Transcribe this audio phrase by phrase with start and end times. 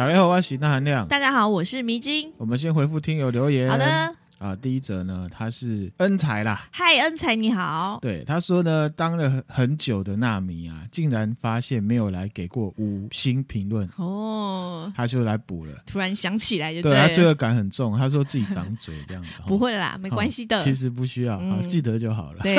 [0.00, 1.06] 大家好，我是那含亮。
[1.08, 2.32] 大家好，我是迷津。
[2.38, 3.68] 我们先回复听友留言。
[3.68, 4.16] 好的。
[4.40, 6.66] 啊，第一则呢，他是恩才啦。
[6.72, 7.98] 嗨，恩才你好。
[8.00, 15.74] 对，他说呢，当了很久的纳米啊，竟然发现没有来给过五星评论哦，他就来补了。
[15.84, 19.28] 突然想起来就对，对他罪恶感很重，他说自己长嘴这样子。
[19.46, 20.58] 不会啦，没关系的。
[20.58, 22.42] 哦，其实不需要，嗯，记得就好了。
[22.42, 22.56] 对。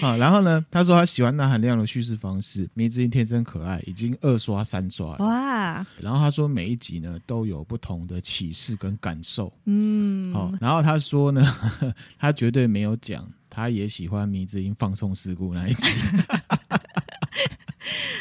[0.00, 5.26] 好，然后呢，他说他喜欢那含量的叙事方式，迷之音天真可爱，已经二刷三刷了。
[5.26, 5.86] 哇。
[6.00, 9.52] 然后他说每一集呢都有不同的启示跟感受。
[9.66, 10.32] 嗯。
[10.32, 11.42] 好，然后他说呢，
[12.18, 15.88] 他绝对没有讲，他也喜欢迷之音放送事故那一集。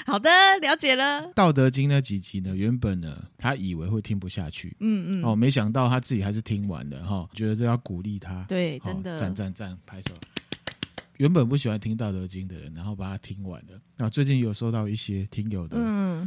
[0.05, 0.29] 好的，
[0.61, 1.27] 了解了。
[1.35, 10.15] 道德经那几集呢，原本呢，他以为会听不下去，嗯嗯，哦，没想到他自己还是听完了哈、哦，觉得这要鼓励他，对，真的，赞赞赞，拍手。
[11.19, 13.77] 原本不喜欢听道德经的人，然后把它听完了。
[13.97, 15.77] 那最近有收到一些听友的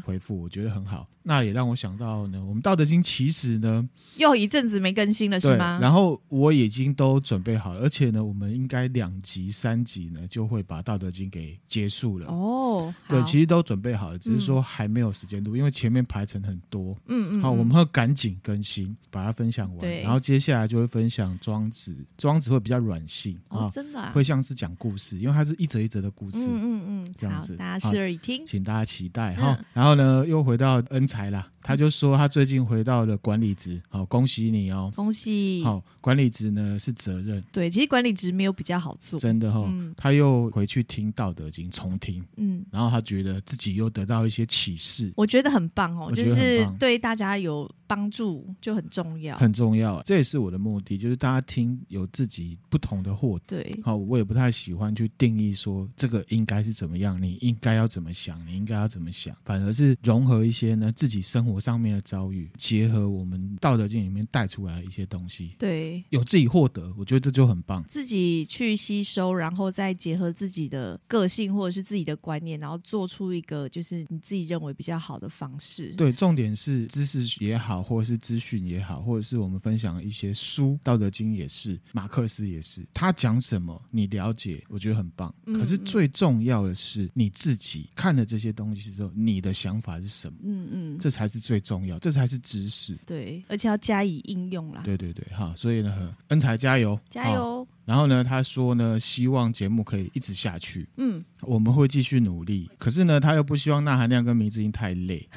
[0.04, 1.08] 回复，我觉得很好。
[1.22, 5.78] 那也让我想到呢，我们道德经其实呢，又一阵子没更新了，是吗？
[5.80, 12.26] 然后我已经都准备好了，而且呢，我们应该两集、三集呢，就会把道德经给结束了。
[12.26, 16.94] 哦，对，其实都准备好了，只是说还没有时间录，因为前面排程很多。
[17.06, 17.42] 嗯嗯。
[17.42, 19.78] 好，我们会赶紧更新，把它分享完。
[19.78, 20.02] 对。
[20.02, 26.38] 然后接下来就会分享庄子，庄子会比较软性啊，真的会像是讲故事，因为它是一则一则的故事。
[26.38, 29.56] 嗯嗯嗯，这样子，大家拭耳以听，请大家期待哈。
[29.72, 31.48] 然后呢，又回到恩财啦。
[31.64, 35.62] 他就说他最近回到了管理职，好，恭喜你哦，恭喜。
[35.62, 39.64] 好，管理职呢是责任，对，其实管理职没有比较好做，真的哈。
[39.96, 50.02] 他又回去听《道德经》重听，嗯，然后他觉得自己又得到一些启示，我觉得很棒哦，就是对大家有帮助就很重要，很重要。
[50.04, 53.62] 这也是我的目的，就是大家听有自己不同的获得。
[53.62, 67.84] 对，好，我也不太喜欢去定义说这个应该是怎么样，你应该要怎么想，你应该要怎么想，反而是融合一些呢自己生活上面的遭遇，结合我们《道德经》里面带出来的一些东西，对，有自己获得，我觉得这就很棒。
[67.90, 75.92] 自己去吸收，然后再结合自己的个性或者是自己的观念，然后做出一个就是你自己认为比较好的方式。
[75.96, 85.34] 对，重点是知识也好，或者是资讯也好，或者是我们分享一些书，《道德经》也是，马克思也是，他讲什么你了解，我觉得很棒。
[85.46, 90.38] 可是最重要的是你自己看了这些东西之后，你的想法是什么？
[90.44, 91.72] 嗯嗯，这才是最重要。
[91.72, 92.94] 重要，这才是知识。
[93.06, 94.82] 对，而且要加以应用啦。
[94.84, 97.66] 对对对，好，所以呢，恩才加油，加油。
[97.84, 100.88] 然后呢，他说呢，希望节目可以一直下去。
[100.96, 102.70] 嗯，我们会继续努力。
[102.78, 105.28] 可是呢，他又不希望钠含量跟迷之音太累。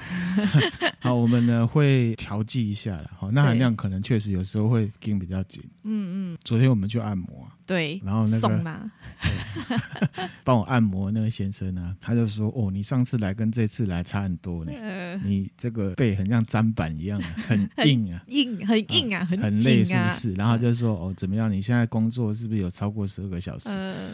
[1.02, 3.10] 好，我们呢会调剂一下了。
[3.18, 5.64] 好，钠含量可能确实有时候会跟比较紧。
[5.84, 6.38] 嗯嗯。
[6.44, 7.48] 昨天我们去按摩。
[7.66, 8.92] 对，然后那个送嘛，
[10.44, 14.72] 帮我按摩那个先生呢，他就说：“哦，你上次来跟这次来差很多呢，
[15.24, 21.52] 你这个背很像砧板一样， 很硬啊，硬很硬啊，很很累是不是？”然后就说：“哦，怎么样？
[21.52, 23.70] 你现在工作是不是有超过十二个小时？”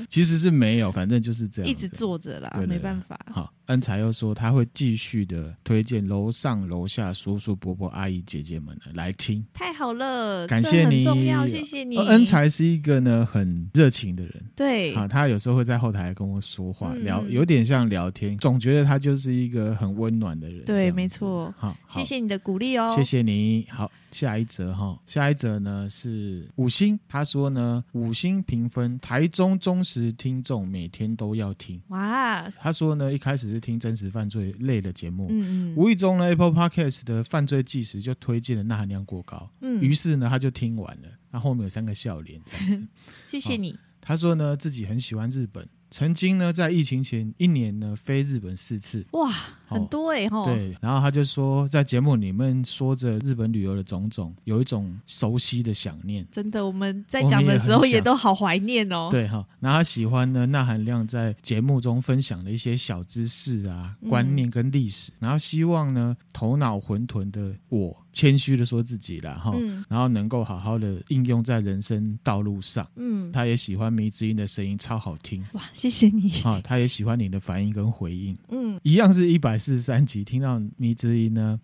[0.07, 3.19] 其实是没有，反正就是这样，一直坐着啦，没办法。
[3.33, 11.97] 好，恩才又说他会继续的推荐楼上楼下叔叔伯伯阿姨姐姐们来听，太好了，感谢你，重要，谢谢你。
[11.97, 13.40] 恩才是一个呢很。
[13.41, 20.63] 很热情的人，对，啊，他有时候会在后台跟我说话，嗯、聊，有点像聊天，总觉得他就是一个很温暖的人。
[20.63, 21.53] 对，没错。
[21.57, 23.65] 好，谢谢你的鼓励哦，谢谢你。
[23.69, 31.81] 好，下一则哈，下一则呢是五星，他说呢五星评分，台中忠实听众每天都要听。
[31.87, 41.07] 哇，他说呢一开始是听真实犯罪类的节目，嗯嗯，无意中呢 Apple Podcast 的犯罪纪实就推荐了钠含量过高，嗯，于是呢他就听完了。
[41.31, 42.87] 那后面有三个笑脸，这样子。
[43.29, 43.77] 谢谢你。
[44.01, 45.67] 他说呢，自己很喜欢日本。
[45.89, 49.31] 曾经呢，在疫情前一年呢，飞日本四次，哇，
[49.71, 50.45] 很多哎、欸、哈。
[50.45, 56.25] 对，然后他就说，在节目里面说着日本旅游的种种，有一种熟悉的想念。
[56.31, 59.07] 真的，我们在讲的时候也都好怀念哦。
[59.11, 67.95] 对哈，然后他喜欢呢，那含亮在节目中分享的一些小知识啊、观念跟历史，嗯、然后希望呢，头脑混沌的我。
[68.13, 72.85] 谦虚的说自己了哈，嗯、然后能够好好的应用在人生道路上。
[72.97, 75.41] 嗯，他也喜欢迷之音的声音，超好听。
[75.53, 76.29] 哇，谢谢你。
[76.43, 78.35] 啊，他也喜欢你的反应跟回应。
[78.49, 81.59] 嗯，一样是一百四十三集，听到迷之音呢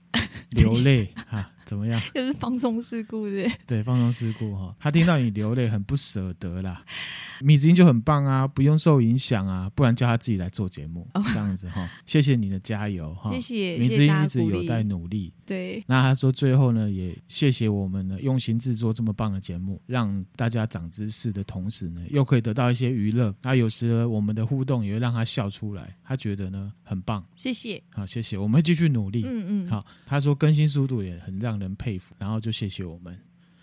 [0.51, 1.51] 流泪啊。
[1.67, 2.01] 怎么样？
[2.15, 3.45] 又是放松事故的。
[3.67, 4.73] 对，放松事故哈。
[4.79, 6.83] 他听到你流泪，很不舍得啦。
[7.41, 11.87] 米子英就很棒啊，不用受影响啊，不然叫他自己来做节目，这样子哈。
[12.05, 13.31] 谢谢你的加油哈。
[13.31, 13.77] 谢谢。
[13.77, 15.31] 米子英一直有在努力。
[15.45, 15.83] 对。
[15.85, 23.33] 那他说最后呢，也谢谢我们呢用心制作这么棒的节目，让大家长知识的同时呢，又可以得到一些娱乐。
[23.43, 27.23] 那有时我们的互动也会让他笑出来，他觉得呢很棒。
[27.35, 27.81] 谢谢。
[27.91, 29.23] 好，谢谢，我们会继续努力。
[29.25, 29.67] 嗯嗯。
[29.67, 33.17] 好，他他说更新速度也很让人佩服，然后就谢谢我们。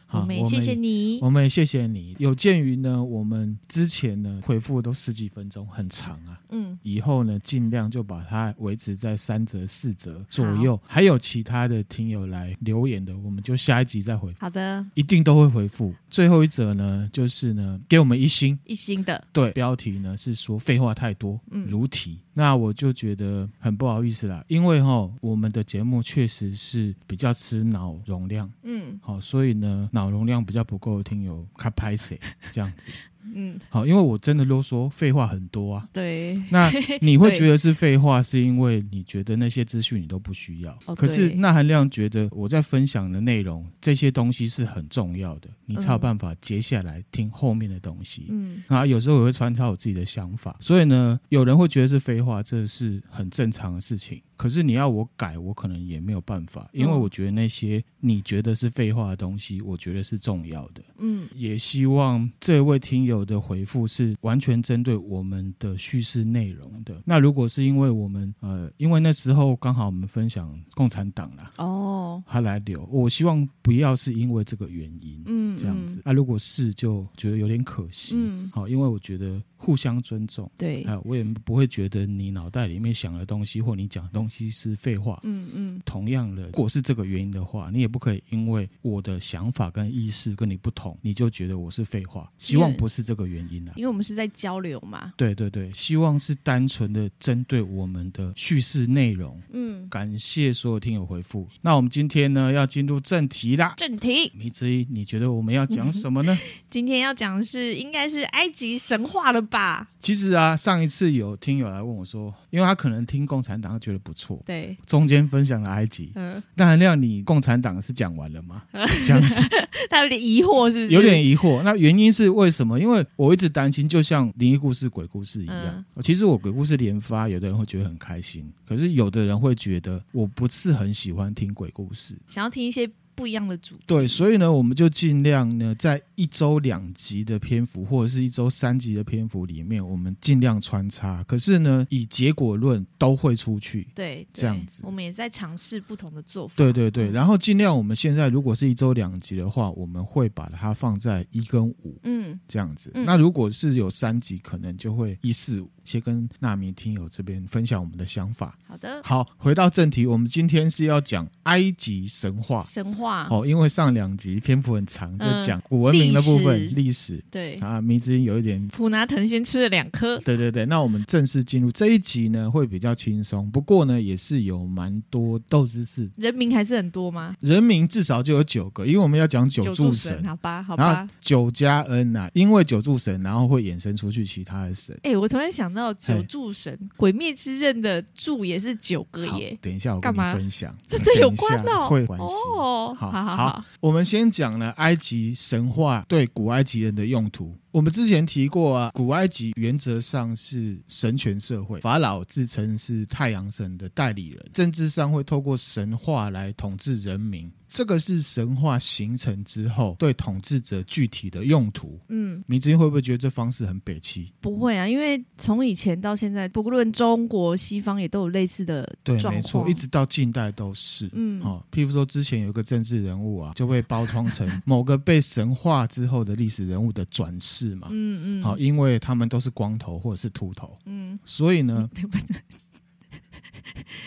[0.07, 2.15] 好我们也谢谢你，我们也谢谢你。
[2.19, 6.39] 有鉴于呢，我们之前呢回复都十几分钟，很长啊。
[6.51, 10.81] 嗯，以后呢尽量就把它维持在三折四折左右。
[10.87, 14.33] 还有其他的听友来留言的，我们就下一集再回。
[14.39, 15.93] 好的，一定都会回复。
[16.11, 19.27] 最后一则呢，就是呢给我们一星一星的。
[19.33, 22.21] 对，标题呢是说废话太多，嗯，如题。
[22.35, 30.05] 那我就觉得很不好意思啦，因为哈我们的节目确实是比较吃脑容量，嗯，好，所以呢脑。
[30.05, 32.21] 脑容量比较不够的听友，卡拍谁
[32.51, 32.89] 这样子。
[33.33, 35.89] 嗯，好，因为我真的啰嗦，废话很多啊。
[35.93, 40.77] 对，那 你会觉得是废话，是因为你觉得那些资讯你都不需要。
[40.87, 48.27] 哦、可是那含量觉得我在分享的内容，这些东西是很重要的，你才有办法接下来听后面的东西。
[48.29, 54.21] 嗯，啊，有时候我会穿插我自己的想法，所以呢，有人会觉得是废话，这是很正常的事情。
[54.45, 60.83] 可是你要我改，我可能也没有办法，因为我觉得那些你觉得是废话的东西，我觉得是重要的。
[60.99, 67.01] 嗯，也希望这位听友的回复是完全针对我们的叙事内容的。
[67.07, 76.03] 那如果是因为我们呃，因为那时候刚好我们分享共产党啦，哦，他来留，我希望不要是因为这个原因，嗯，这样子。
[76.05, 79.43] 啊，如果是就觉得有点可惜，嗯，好，因为我觉得。
[79.65, 85.81] 互相尊重，对，啊，我也不会觉得你脑袋里面想的东西或你讲的东西是废话，嗯嗯。
[85.85, 92.31] 同样的，如果是这个原因的话，你也不可以因为我的想法跟意识跟你不同，你就觉得我是废话。
[92.39, 95.13] 希望不是这个原因啊，因为我们是在交流嘛。
[95.17, 99.41] 对对对，希望是单纯的针对我们的叙事内容。
[99.53, 101.47] 嗯，感谢所有听友回复。
[101.63, 103.75] 那我们今天呢，要进入正题啦。
[103.77, 106.37] 正题，迷之一，你觉得我们要讲什么呢？
[106.71, 109.89] 今天要讲的是，应该是埃及神话了吧。
[110.01, 118.65] 其实啊，上一次有听友来问我说，因为他可能听共产党，他觉得不错，对，中间分享了埃及，嗯，那含量你共产党是讲完了吗？
[119.07, 119.41] 这样子，
[119.89, 120.93] 他有点疑惑，是不是？
[120.93, 121.63] 有点疑惑。
[121.63, 122.79] 那原因是为什么？
[122.81, 125.85] 因为我一直担心，就像灵异故事、鬼故事一样。
[125.95, 132.91] 嗯、其实我鬼故事连发，有的人会觉得很开心，可是有的人会觉得我不是很喜欢听鬼故事，想要听一些。
[133.15, 141.23] 不一样的主题，对，所以呢，我们就尽量呢，在一周两集的篇幅，或者是一周三集的篇幅里面，我们尽量穿插。
[141.25, 146.55] 可是呢，以结果论都会出去，对，这样子，我们也在尝试不同的做法。
[146.57, 152.91] 对对对，然后尽量我们现在如果是一周两集的话，我们会把它放在一跟五，嗯，这样子。
[152.95, 155.71] 嗯、那如果是有三集，可能就会一四五。
[155.85, 158.57] 先跟纳米听友这边分享我们的想法。
[158.67, 162.59] 好的，好，回到正题，我们今天是要讲埃及神话。
[162.63, 166.95] 神话哦，因为上两集篇幅很长，就讲古文明的部分，历史。
[166.95, 168.67] 史对啊，迷之音有一点。
[168.69, 170.17] 普拿藤先吃了两颗。
[170.21, 173.51] 对对对，那我们正式进入这一集呢，会比较轻松。
[173.51, 176.09] 不过呢，也是有蛮多斗知识。
[176.17, 177.37] 人名还是很多吗？
[177.41, 180.25] 人名至少就有九个，因为我们要讲九柱神。
[180.25, 181.07] 好吧，好吧。
[181.21, 184.95] 九加 N 啊，因为九柱神，然后会衍生出去其他的神。
[185.03, 185.75] 哎、欸，我突然想。
[185.75, 189.59] 到九柱神，《鬼灭之刃》的柱也是九个耶。
[189.61, 192.94] 等一下，我跟你分享，真的有关哦，会关系哦。
[192.95, 197.57] 好好好，我们先讲了埃及神话对古埃及人的用途。
[197.75, 207.51] 我们之前提过啊，古埃及原则上是神权社会，法老自称是太阳神的代理人，政治上会透过神话来统治人民。
[207.69, 211.99] 这个是神话形成之后对统治者具体的用途。
[212.07, 214.33] 嗯，你之前会不会觉得这方式很北七？
[214.41, 218.89] 不会啊，因为从以前到现在，不论中国西方也都有类似的。
[219.03, 221.11] 对，没错，一直到近代都是。
[221.15, 227.87] 嗯，哦，譬如说之前有一个政治人物啊，就会包装成某个被神化之后的历史人物的转世嘛。
[227.93, 230.77] 嗯嗯，好、哦，因为他们都是光头或者是秃头。
[230.87, 231.89] 嗯，所以呢。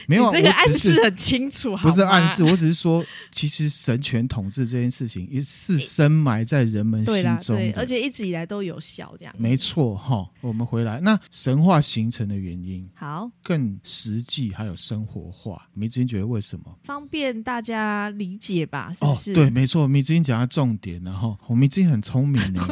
[0.08, 10.28] 没有，这个暗示很清楚，不是暗示，我只是说，其实神权统治这件事情也是深埋在人们心中的，对，而且一直以来都有效，这样没错哈。
[10.42, 15.68] 我们回来，那神话形成的原因，好，更实际还有生活化。
[15.74, 18.92] 迷之音觉得为什么方便大家理解吧？
[18.94, 19.32] 是不是？
[19.32, 19.88] 哦、对，没错。
[19.88, 22.66] 迷之音讲到重点，然后我迷之英很聪明呢。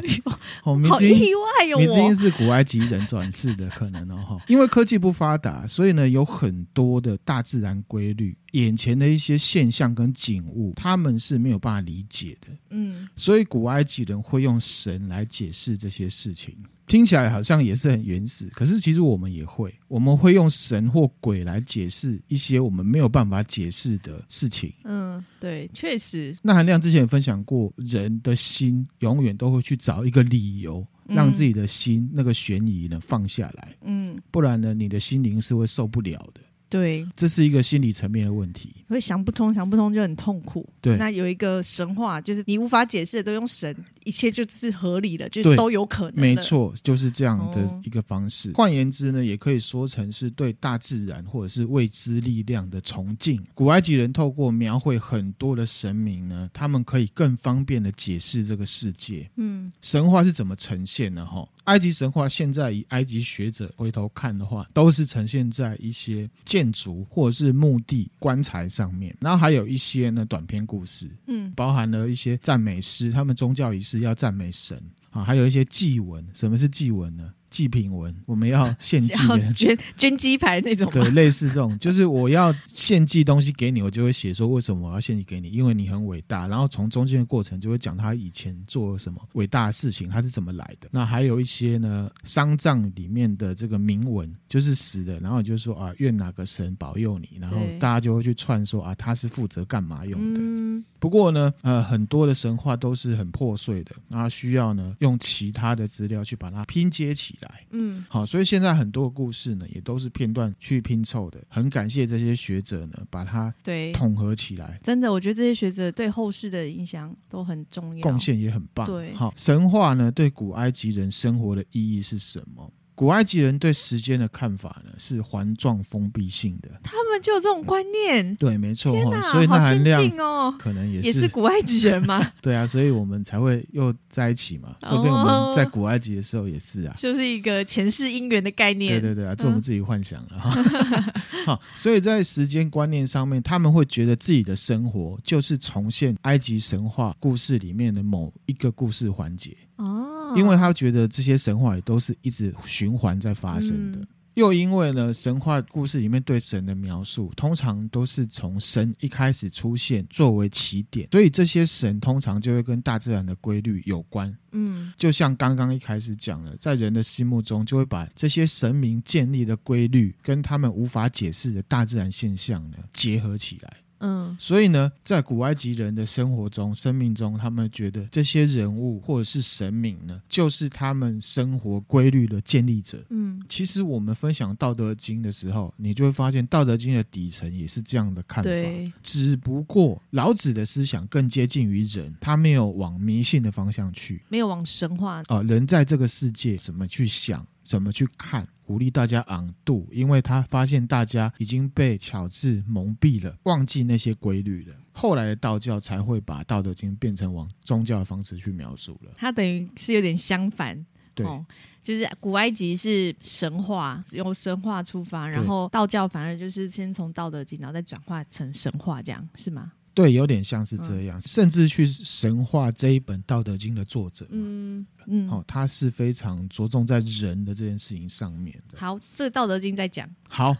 [0.63, 12.49] 哦，迷之音好意外哟，迷之音是古埃及人转世的可能哦，因为科技不发达，所以呢有很多的大自然规律，眼前的一些现象跟景物，他们是没有办法理解的。
[12.69, 16.53] 嗯，所以古埃及人会用神来解释这些事情，
[16.85, 18.47] 听起来好像也是很原始。
[18.49, 24.73] 可是其实我们也会，我们会用神或鬼来解释一些我们没有办法解释的事情。
[24.83, 26.35] 嗯，对，确实。
[26.41, 33.77] 那韩亮之前也分享过，人的心永远都会去找一个理由，让自己的心那个悬疑呢放下来。
[33.83, 36.41] 嗯，不然呢，你的心灵是会受不了的。
[36.75, 40.67] 对，这是一个心理层面的问题，会想不通，想不通就很痛苦。
[40.81, 46.21] 对，那有一个神话，就是你无法解释的都用神，一切就是合理的，就是都有可能。
[46.21, 48.51] 没错，就是这样的一个方式。
[48.53, 53.43] 换、哦、言之呢，也可以说成是对大自然或者是未知力量的崇敬。
[53.53, 59.29] 古埃及人透过描绘很多的神明呢，他们可以更方便的解释这个世界。
[59.35, 61.25] 嗯，神话是怎么呈现的？
[61.25, 76.25] 哈，埃及神话现在以埃及学者回头看的话，都是呈现在一些建筑或者是墓地、棺材上面，然后还有一些呢短篇故事，嗯，包含了一些赞美诗，他们宗教仪式要赞美神啊，还有一些祭文。
[76.33, 77.33] 什么是祭文呢？
[77.55, 79.13] 祭品文，我们要 献祭
[79.55, 86.47] 捐捐鸡排那种，对，类似这种，就是我要献祭东西给你，我就会写说为什么我要献祭给你，因为你很伟大。
[86.47, 90.89] 然后从中间的过程就会讲他以前做了什么伟大的事情，他是怎么来的。
[90.91, 100.39] 那还有一些呢，丧葬里面的这个铭文，就是死的，然后就说啊，愿哪个神保佑你，然后大家就会去串说啊，他是负责干嘛用的。
[100.43, 100.83] 嗯。
[100.99, 107.44] 不过呢，呃，很多的神话都是很破碎的，那需要呢用其他的资料去把它拼接起来。
[107.71, 111.43] 嗯，好，所以现在很多故事呢，也都是片段去拼凑的。
[111.49, 114.79] 很感谢这些学者呢，把它对统合起来。
[114.83, 118.85] 真的，我觉得这些学者对后世的影响都很重要，贡献也很棒。
[118.87, 122.71] 对，好，神话呢，对古埃及人生活的意义是什么？
[122.95, 128.35] 古埃及人对时间的看法呢，是环状封闭性的，他们就有这种观念。
[128.37, 132.25] 对，没错哈，所以那含量哦，可能也是也是古埃及人嘛。
[132.41, 134.75] 对啊，所以我们才会又在一起嘛。
[134.87, 138.93] 说不定我们在古埃及的时候也是啊，就是一个前世姻缘的概念。
[139.01, 140.63] 对对对啊，这我们自己幻想了哈。
[141.45, 149.55] 好，所以在时间观念上面，他们会觉得自己的生活就是重现埃及神话故事里面的某一个故事环节。
[149.75, 164.35] 哦，因为他觉得这些神话也都是一直循环在发生的，嗯、又因为呢，神话故事里面对神的描述通常都是从神一开始出现作为起点，所以这些神通常就会跟大自然的规律有关。
[164.51, 173.77] 嗯，就像刚刚一开始讲的，在人的心目中就会把这些神明建立的规律跟他们无法解释的大自然现象呢结合起来。
[173.99, 183.03] 嗯，所以呢，在古埃及人的生活中、生命中，他们觉得这些人物或者是神明呢，就是他们生活规律的建立者。
[183.09, 188.49] 嗯，其实我们分享《道德经》的时候，你就会发现，《道德经》的底层也是这样的看法。
[188.49, 195.21] 对，只不过老子的思想更接近于人，他没有往迷信的方向去，没有往神话。
[195.29, 198.47] 哦、呃，人在这个世界怎么去想，怎么去看。
[198.65, 204.75] 鼓励大家昂度，因为他发现大家已经被巧智蒙蔽了，忘记那些规律了。
[204.91, 209.11] 后来的道教才会把《道德经》变成往宗教的方式去描述了。
[209.15, 211.45] 它等于是有点相反，对，哦、
[211.79, 219.73] 就是古埃及是神话，用神话出发，然后道教反而就是先从《道德经》，然后再转化成神话，这样是吗？
[219.95, 224.27] 对，有点像是这样，嗯、甚至去神化这一本《道德经》的作者。
[224.29, 224.85] 嗯。
[225.07, 228.77] 嗯，好、哦，他是非常着重在人的这件事情上面的。
[228.79, 230.09] 好，这个《道德经》在讲。
[230.27, 230.55] 好，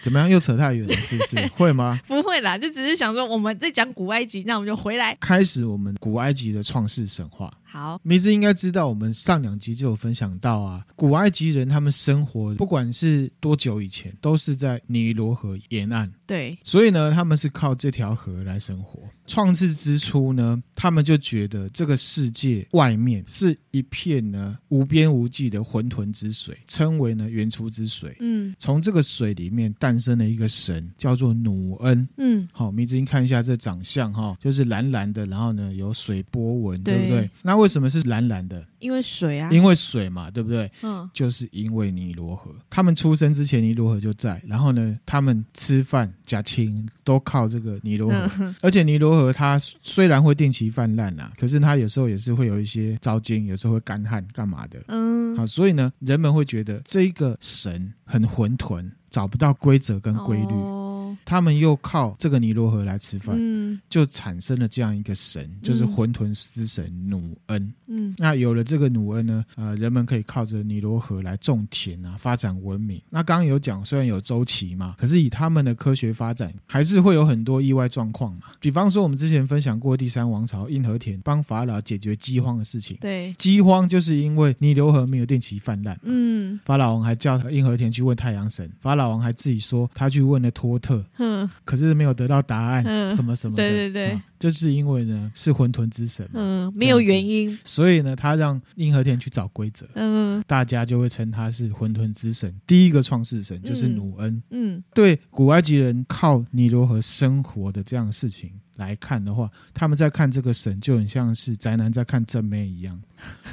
[0.00, 0.28] 怎么样？
[0.28, 1.46] 又扯太远了，是不是？
[1.54, 1.98] 会吗？
[2.08, 7.56] 不会啦，就只是想说我们在讲古埃及，那我们就回来开始我们古埃及的创世神话。
[7.70, 16.10] 好，梅子应该知道，我们上两集就有分享到啊，古埃及人他们生活不管是多久以前，都是在尼罗河沿岸。
[16.26, 19.00] 对，所以呢，他们是靠这条河来生活。
[19.26, 28.16] 创世之初呢，他们就觉得这个世界外面是一片呢无边无际的浑沌之水，称为呢原初之水。
[28.20, 32.08] 嗯，从这个水里面诞生了一个神，叫做努恩。
[32.16, 37.30] 嗯，好，迷之音看一下这长相哈，就是蓝蓝的，然后呢有水波纹，对，对不对？
[37.42, 38.64] 那为什么是蓝蓝的？
[38.78, 40.70] 因为水啊，因为水嘛，对不对？
[40.82, 42.50] 嗯，就是因为尼罗河。
[42.70, 44.40] 他们出生之前，尼罗河就在。
[44.46, 54.78] 然后呢，他们吃饭、假亲都靠这个尼罗河，嗯、而且尼罗河它虽然会定期泛滥啊，可是它有时候也是会有一些糟践，有时候会干旱，干嘛的？
[54.88, 60.52] 嗯，好，所以呢，人们会觉得这一个神很混沌，找不到规则跟规律。
[60.52, 60.87] 哦
[61.24, 67.72] 他们又靠这个尼罗河来吃饭，嗯，就产生了这样一个神，就是混沌之神努恩。
[67.86, 73.00] 嗯，那有了这个努恩呢，呃，人们可以靠着尼罗河来种田啊，发展文明。
[73.08, 78.48] 那刚刚有讲，虽然有周期嘛，可是以他们的科学发展，还是会有很多意外状况嘛。
[78.60, 82.96] 比方说，我们之前分享过第三王朝印和田帮法老解决饥荒的事情。
[83.00, 85.98] 对，饥荒就是因为尼罗河没有定期泛滥。
[86.02, 90.97] 嗯，法老王还叫印和田去问太阳神，法老王还自己说他去问了托特。
[91.18, 93.62] 嗯，可是没有得到答案，嗯、什么什么的。
[93.62, 94.20] 对对对。
[94.38, 113.00] 就是因为呢是混沌之神，嗯，没有原因，所以呢他让印和天去找规则，嗯，大家就会称他是混沌之神，第一个创世神就是努恩，嗯，对古埃及人靠尼罗河生活的这样的事情来看的话，他们在看这个神就很像是宅男在看正妹一样，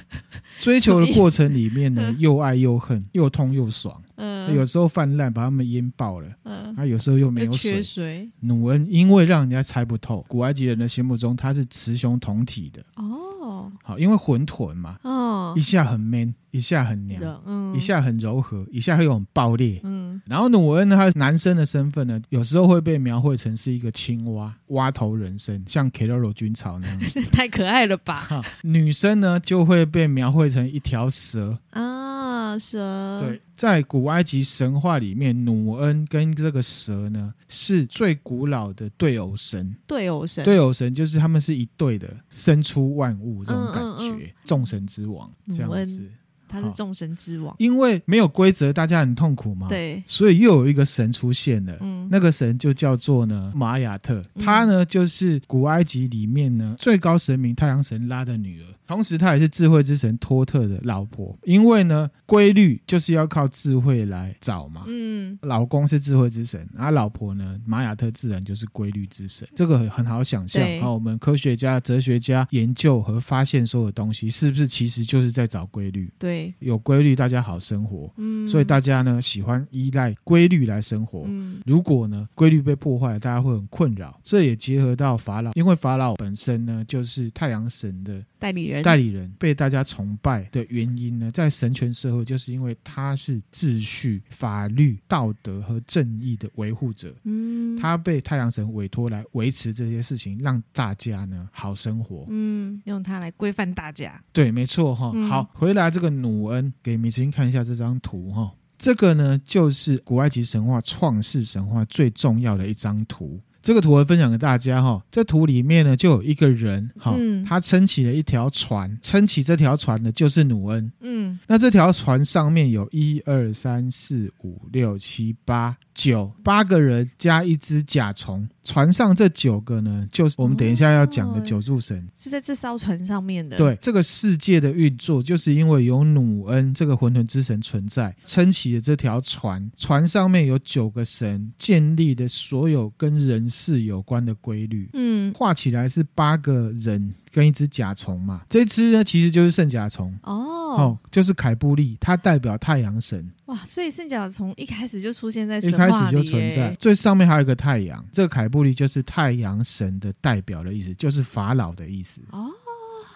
[0.59, 4.01] 追求的过程里面呢又爱又恨，又痛又爽。
[4.17, 6.29] 嗯，有时候泛滥把他们淹爆了。
[6.43, 7.73] 嗯，他有时候又没有水。
[7.73, 8.29] 缺水。
[8.39, 12.85] 努恩因为让人家猜不透，古埃及人的心目中他是雌雄同体的。
[12.97, 14.97] 哦，好，因为混沌嘛。
[15.03, 19.79] 哦，一下很 man，一下很娘，嗯，一下很柔和，一下又很爆裂。
[19.83, 27.21] 嗯，然后努恩呢，他男生的身份呢，有时候会被描绘成是一个青蛙，蛙头人身，像 Keroro 军曹那样子。
[27.31, 28.43] 太可爱了吧？
[28.61, 31.57] 女生呢就会被描绘成一条蛇。
[31.71, 32.14] 啊，
[32.59, 33.19] 蛇。
[33.19, 33.41] 对。
[33.55, 39.73] 在古埃及神话里面，努恩跟这个蛇呢是最古老的对偶神。
[39.87, 46.03] 对偶神，对偶神就是他们是一对的，生出万物这种感觉，嗯嗯嗯、众神之王这样子。
[46.47, 49.67] 他是众神之王，因为没有规则，大家很痛苦嘛。
[49.67, 51.77] 对，所以又有一个神出现了。
[51.81, 61.37] 嗯，那个神就叫做呢玛雅特，他呢就是古埃及里面呢最高神明太阳神拉的女儿，同时他也是智慧之神托特的老婆。
[61.43, 64.83] 因为呢规律就是要靠智慧来找嘛。
[64.87, 69.47] 嗯，老公是智慧之神，而老婆呢玛雅特自然就是规律之神。
[69.55, 70.63] 这个很好想象。
[70.81, 76.11] 好，我们科学家、哲学家研究和发现所有东西，是不是其实就是在找规律？
[76.19, 76.34] 对。
[76.59, 78.11] 有规律，大家好生活。
[78.17, 81.23] 嗯，所以大家呢喜欢依赖规律来生活。
[81.25, 84.19] 嗯，如果呢规律被破坏，大家会很困扰。
[84.23, 97.13] 这也结合到法老，因为法老本身呢就是太阳神的代理人，代理人被大家崇拜的原因呢，在神权社会，就是因为他是秩序、法律、道德和正义的维护者。
[97.23, 102.25] 嗯，他被太阳神委托来维持这些事情，让大家呢好生活。
[102.29, 104.21] 嗯，用它来规范大家。
[104.31, 105.11] 对，没错哈。
[105.13, 106.45] 嗯、好，回来这个努。
[106.45, 113.41] 恩给米子英看一下这张图哈，这个呢就是古埃及神话创世神话最重要的一张图。
[113.63, 117.15] 这个图我分享给大家哈，这图里面呢就有一个人哈，
[117.47, 120.91] 他撑起了一条船，撑起这条船的就是努恩。
[120.99, 125.75] 嗯，那这条船上面有一二三四五六七八。
[125.95, 133.57] 九八个人加一只甲虫，船上这九个呢，就是我们等一下要讲的九柱神，哦，是在这艘船上面的。
[133.57, 144.89] 对，这个世界的运作，就是因为有努恩这个混沌之神存在，撑起了这条船，船上面有九个神建立的所有跟人事有关的规律。
[144.93, 147.15] 嗯，画起来是八个人。
[147.35, 153.29] 跟一只甲虫嘛，这只呢其实就是圣甲虫哦，哦，就是凯布利，它代表太阳神。
[153.47, 162.21] 哇，所以圣甲虫一开始就出现在神，一开始就存在，最上面还有一个太阳，这个凯布利就是太阳神的代表的意思，就是法老的意思。
[162.31, 162.49] 哦。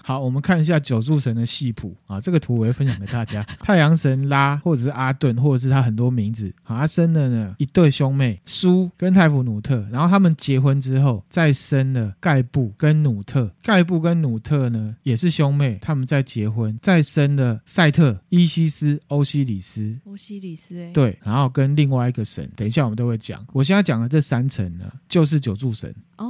[0.03, 3.43] 好，我们看一下九柱神的系谱啊，这个图我会分享给大家。
[3.61, 6.51] 太阳神拉，或者是阿顿，或者是他很多名字。
[6.63, 9.87] 好，他生了呢一对兄妹，苏跟泰芙努特。
[9.91, 13.51] 然后他们结婚之后，再生了盖布跟努特。
[13.61, 19.97] 盖布跟努特呢也是兄妹，他们再结婚，再生了赛特、伊西斯、欧西里斯。
[20.05, 23.45] 欧西里斯，哎，对，然后跟另外一个神，等一下我们都会讲。
[23.53, 25.93] 我现在讲的这三层呢，就是九柱神。
[26.17, 26.28] 哦。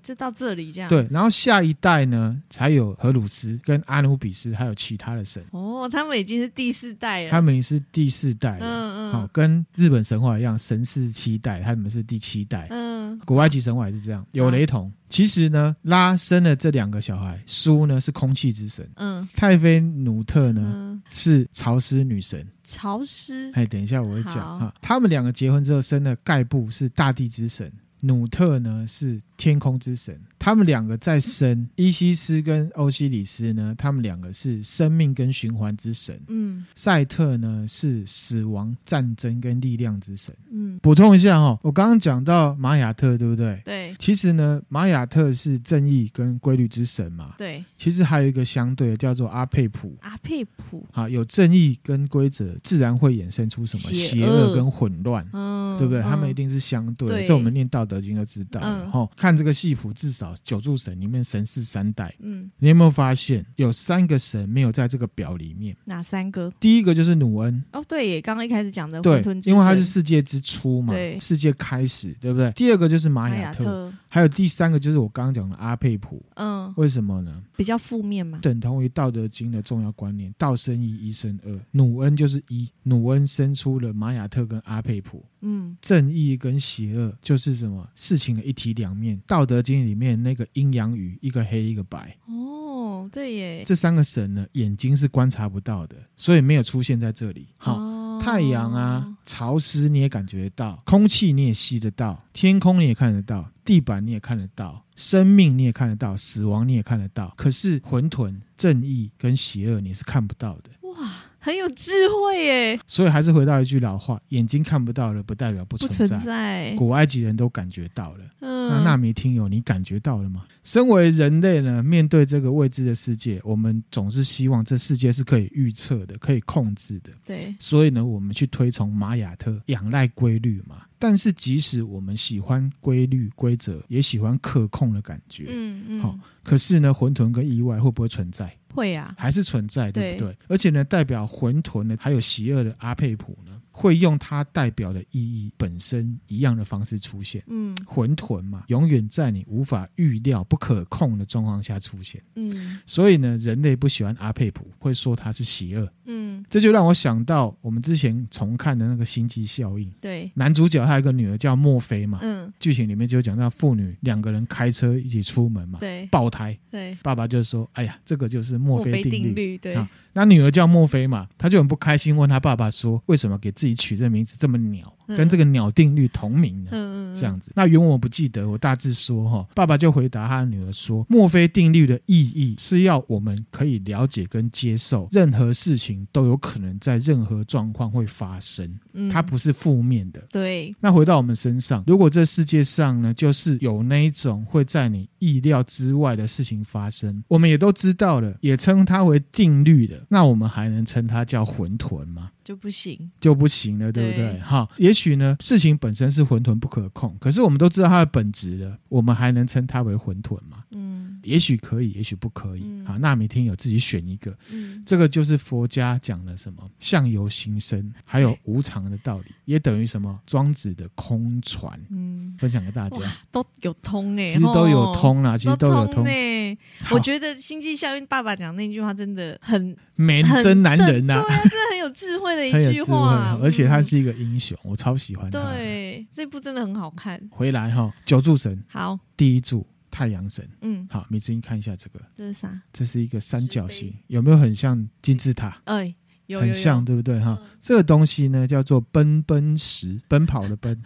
[0.00, 0.88] 就到这里这样。
[0.88, 5.44] 对，然后下一代呢，才有荷鲁斯跟阿努比斯，还有其他的神。
[5.50, 7.30] 哦，他们已经是第四代了。
[7.30, 8.66] 他们是第四代了。
[8.66, 9.12] 嗯嗯。
[9.12, 12.66] 好，跟日本神话一样，神是七代，他们是第七代。
[12.70, 13.18] 嗯。
[13.24, 14.92] 古埃及神话也是这样，有雷同。
[15.08, 18.88] 其实呢，拉生了这两个小孩，苏呢是空气之神。
[18.96, 19.26] 嗯。
[19.36, 22.46] 泰菲努特呢是潮湿女神。
[22.64, 23.50] 潮湿。
[23.54, 24.74] 哎，等一下我会讲哈。
[24.82, 27.72] 他们两个结婚之后生的盖布是大地之神。
[28.02, 31.68] 努特呢是天空之神，他们两个在生。
[31.76, 36.20] 伊西斯跟欧西里斯呢，他们两个是生命跟循环之神。
[36.28, 40.34] 嗯，赛特呢是死亡、战争跟力量之神。
[40.50, 43.60] 嗯，补充一下哈，我刚刚讲到玛雅特，对不对？
[43.64, 43.94] 对。
[43.98, 47.34] 其实呢，玛雅特是正义跟规律之神嘛。
[47.38, 47.64] 对。
[47.76, 49.96] 其实还有一个相对的叫做阿佩普。
[50.02, 50.86] 阿佩普。
[50.92, 55.26] 啊，有正义跟规则，自然会衍生出什么邪恶跟混乱。
[55.32, 56.02] 嗯，对不对？
[56.02, 57.22] 他们一定是相对的。
[57.24, 58.60] 这我们念道德经就知道。
[58.62, 58.90] 嗯。
[58.90, 62.14] 哈，看这个戏谱，至少九柱神里面神是三代。
[62.18, 62.50] 嗯。
[62.58, 65.76] 你有没有发现有三个神没有在这个表里面？
[65.84, 66.52] 哪三个？
[66.58, 67.62] 第一个就是努恩。
[67.72, 69.52] 哦，对耶，刚刚一开始讲的混沌之神。
[69.52, 70.92] 因为他是世界之初嘛。
[70.92, 71.18] 对。
[71.20, 72.50] 世界开始，对不对？
[72.52, 73.92] 第二个就是玛雅特。
[74.08, 76.24] 还有第三个就是我刚刚讲的阿佩普。
[76.34, 76.72] 嗯。
[76.76, 77.42] 为什么呢？
[77.56, 78.38] 比较负面嘛。
[78.42, 81.60] 等同于道德经的重要观念：道生一，一生二。
[81.70, 85.24] 努恩就是一，努恩生出了玛雅特跟阿佩普。
[85.40, 85.76] 嗯。
[85.80, 87.75] 正义跟邪恶就是什么？
[87.76, 92.16] 么事情的一体两面，《道德经》里面那个阴阳鱼，一个黑一个白。
[92.26, 97.48] 哦，对耶，这三个神呢，眼睛是观察不到的，所以没有出现在这里。
[97.56, 107.34] 好、哦，太阳啊，潮湿你也感觉得到，空气你也吸得到，天空你也看得到，地板你也看得到，生命你也看得到，死亡你也看得到。
[107.36, 110.70] 可是混沌、正义跟邪恶你是看不到的。
[110.82, 111.10] 哇。
[111.46, 116.04] 很有智慧耶，所以还是回到一句老话：眼睛看不到了，不代表不存在。
[116.04, 116.74] 存在。
[116.74, 118.24] 古埃及人都感觉到了。
[118.40, 120.44] 嗯，那纳米听友，你感觉到了吗？
[120.64, 127.12] 身为人类呢，面对这个未知的世界，我们总是希望这世界是可以预测的、可以控制的。
[127.24, 127.54] 对。
[127.60, 130.78] 所以呢，我们去推崇玛雅特，仰赖规律嘛。
[130.98, 135.44] 但是，即使我们喜欢规律规则，也喜欢可控的感觉。
[135.48, 136.00] 嗯嗯。
[136.00, 138.52] 好，可是呢，混沌跟意外会不会存在？
[138.74, 140.36] 会啊，还是存在，对不对？
[140.48, 147.42] 而且呢，代表混沌呢，还有邪恶的阿佩普呢，会用它代表的意义本身一样的方式出现。
[147.46, 152.20] 嗯，混沌嘛，永远在你无法预料、不可控的状况下出现。
[152.34, 155.88] 嗯，所以呢，人类不喜欢阿佩普，会说他是邪恶。
[156.06, 159.88] 嗯，这就让我想到我们之前重看的那个《星际效应》。
[160.00, 162.18] 对，男主角他有一个女儿叫墨菲嘛。
[162.22, 165.78] 嗯，剧情里面就讲到父女两个人开车一起出门嘛。
[165.78, 166.58] 对，爆胎。
[166.70, 177.52] 对，爸爸就说：“哎呀，这个就是。”墨菲定律，定律对、啊，那女儿叫墨菲嘛，她就很不开心，问他爸爸说：“为什么给自己你取这名字这么鸟？”跟这个鸟定律同名的，嗯嗯，这样子。
[177.54, 179.46] 那原文我不记得，我大致说哈。
[179.54, 190.74] 爸爸就回答他的女儿说：“墨菲定律的意义是要我们可以了解跟接受，任何事情都有可能在任何状况会发生，嗯它不是负面的。”对。
[190.80, 202.30] 那回到我们身上，如果这世界上呢，就是有那一种会在你意料之外的事情发生，我们也都知道了，也称它为定律的，那我们还能称它叫混沌吗？
[202.44, 204.38] 就不行，就不行了，对不对？
[204.38, 210.64] 哈，也许呢，事情本身是混沌不可控，可是我们都知道它的本质了，我们还能称它为混沌吗？
[210.70, 212.62] 嗯，也许可以，也许不可以。
[212.86, 214.36] 啊、嗯，那每天有自己选一个。
[214.50, 221.78] 嗯，这个就是佛家讲的什么相由心生，还有无常的道理，也等于什么庄子的空传。
[221.90, 226.56] 嗯，分享给大家，都有通哎，其实都有通啦，其实都有通哎。
[226.90, 229.76] 我觉得星际效应爸爸讲那句话真的很。
[229.98, 235.54] 没真男人呐、啊，对啊，真的很有智慧的一句话，而且他是一个英雄，嗯、我超喜欢他。
[235.54, 237.20] 对，这部真的很好看。
[237.30, 242.60] 回来哈，九柱神，好，第一柱太阳神，嗯，好，米子英看一下这个，这是啥？
[242.72, 245.60] 这是一个三角形，有没有很像金字塔？
[245.64, 245.94] 哎，
[246.26, 247.20] 有，很像，对不对？
[247.20, 250.82] 哈，这个东西呢叫做奔奔石，奔跑的奔。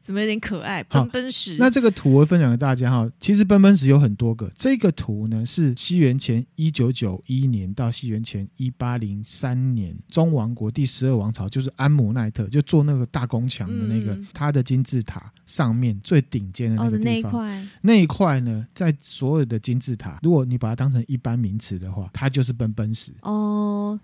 [0.00, 0.82] 怎么有点可爱？
[0.84, 1.56] 奔奔石。
[1.58, 3.10] 那这个图我会分享给大家哈。
[3.20, 4.50] 其实奔奔石有很多个。
[4.56, 17.32] 这个图呢是西元前一九九一年到西元前一八零三年，中王国第十二王朝就是安姆奈特就做那个大宫墙的那个，它、嗯、的金字塔上面最顶尖的那个地方。
[17.32, 17.68] 哦、那一块。
[17.82, 23.12] 那一块呢，在所有的金字塔，如果你把它当成一般名词的话，它就是奔奔石。
[23.22, 23.51] 哦。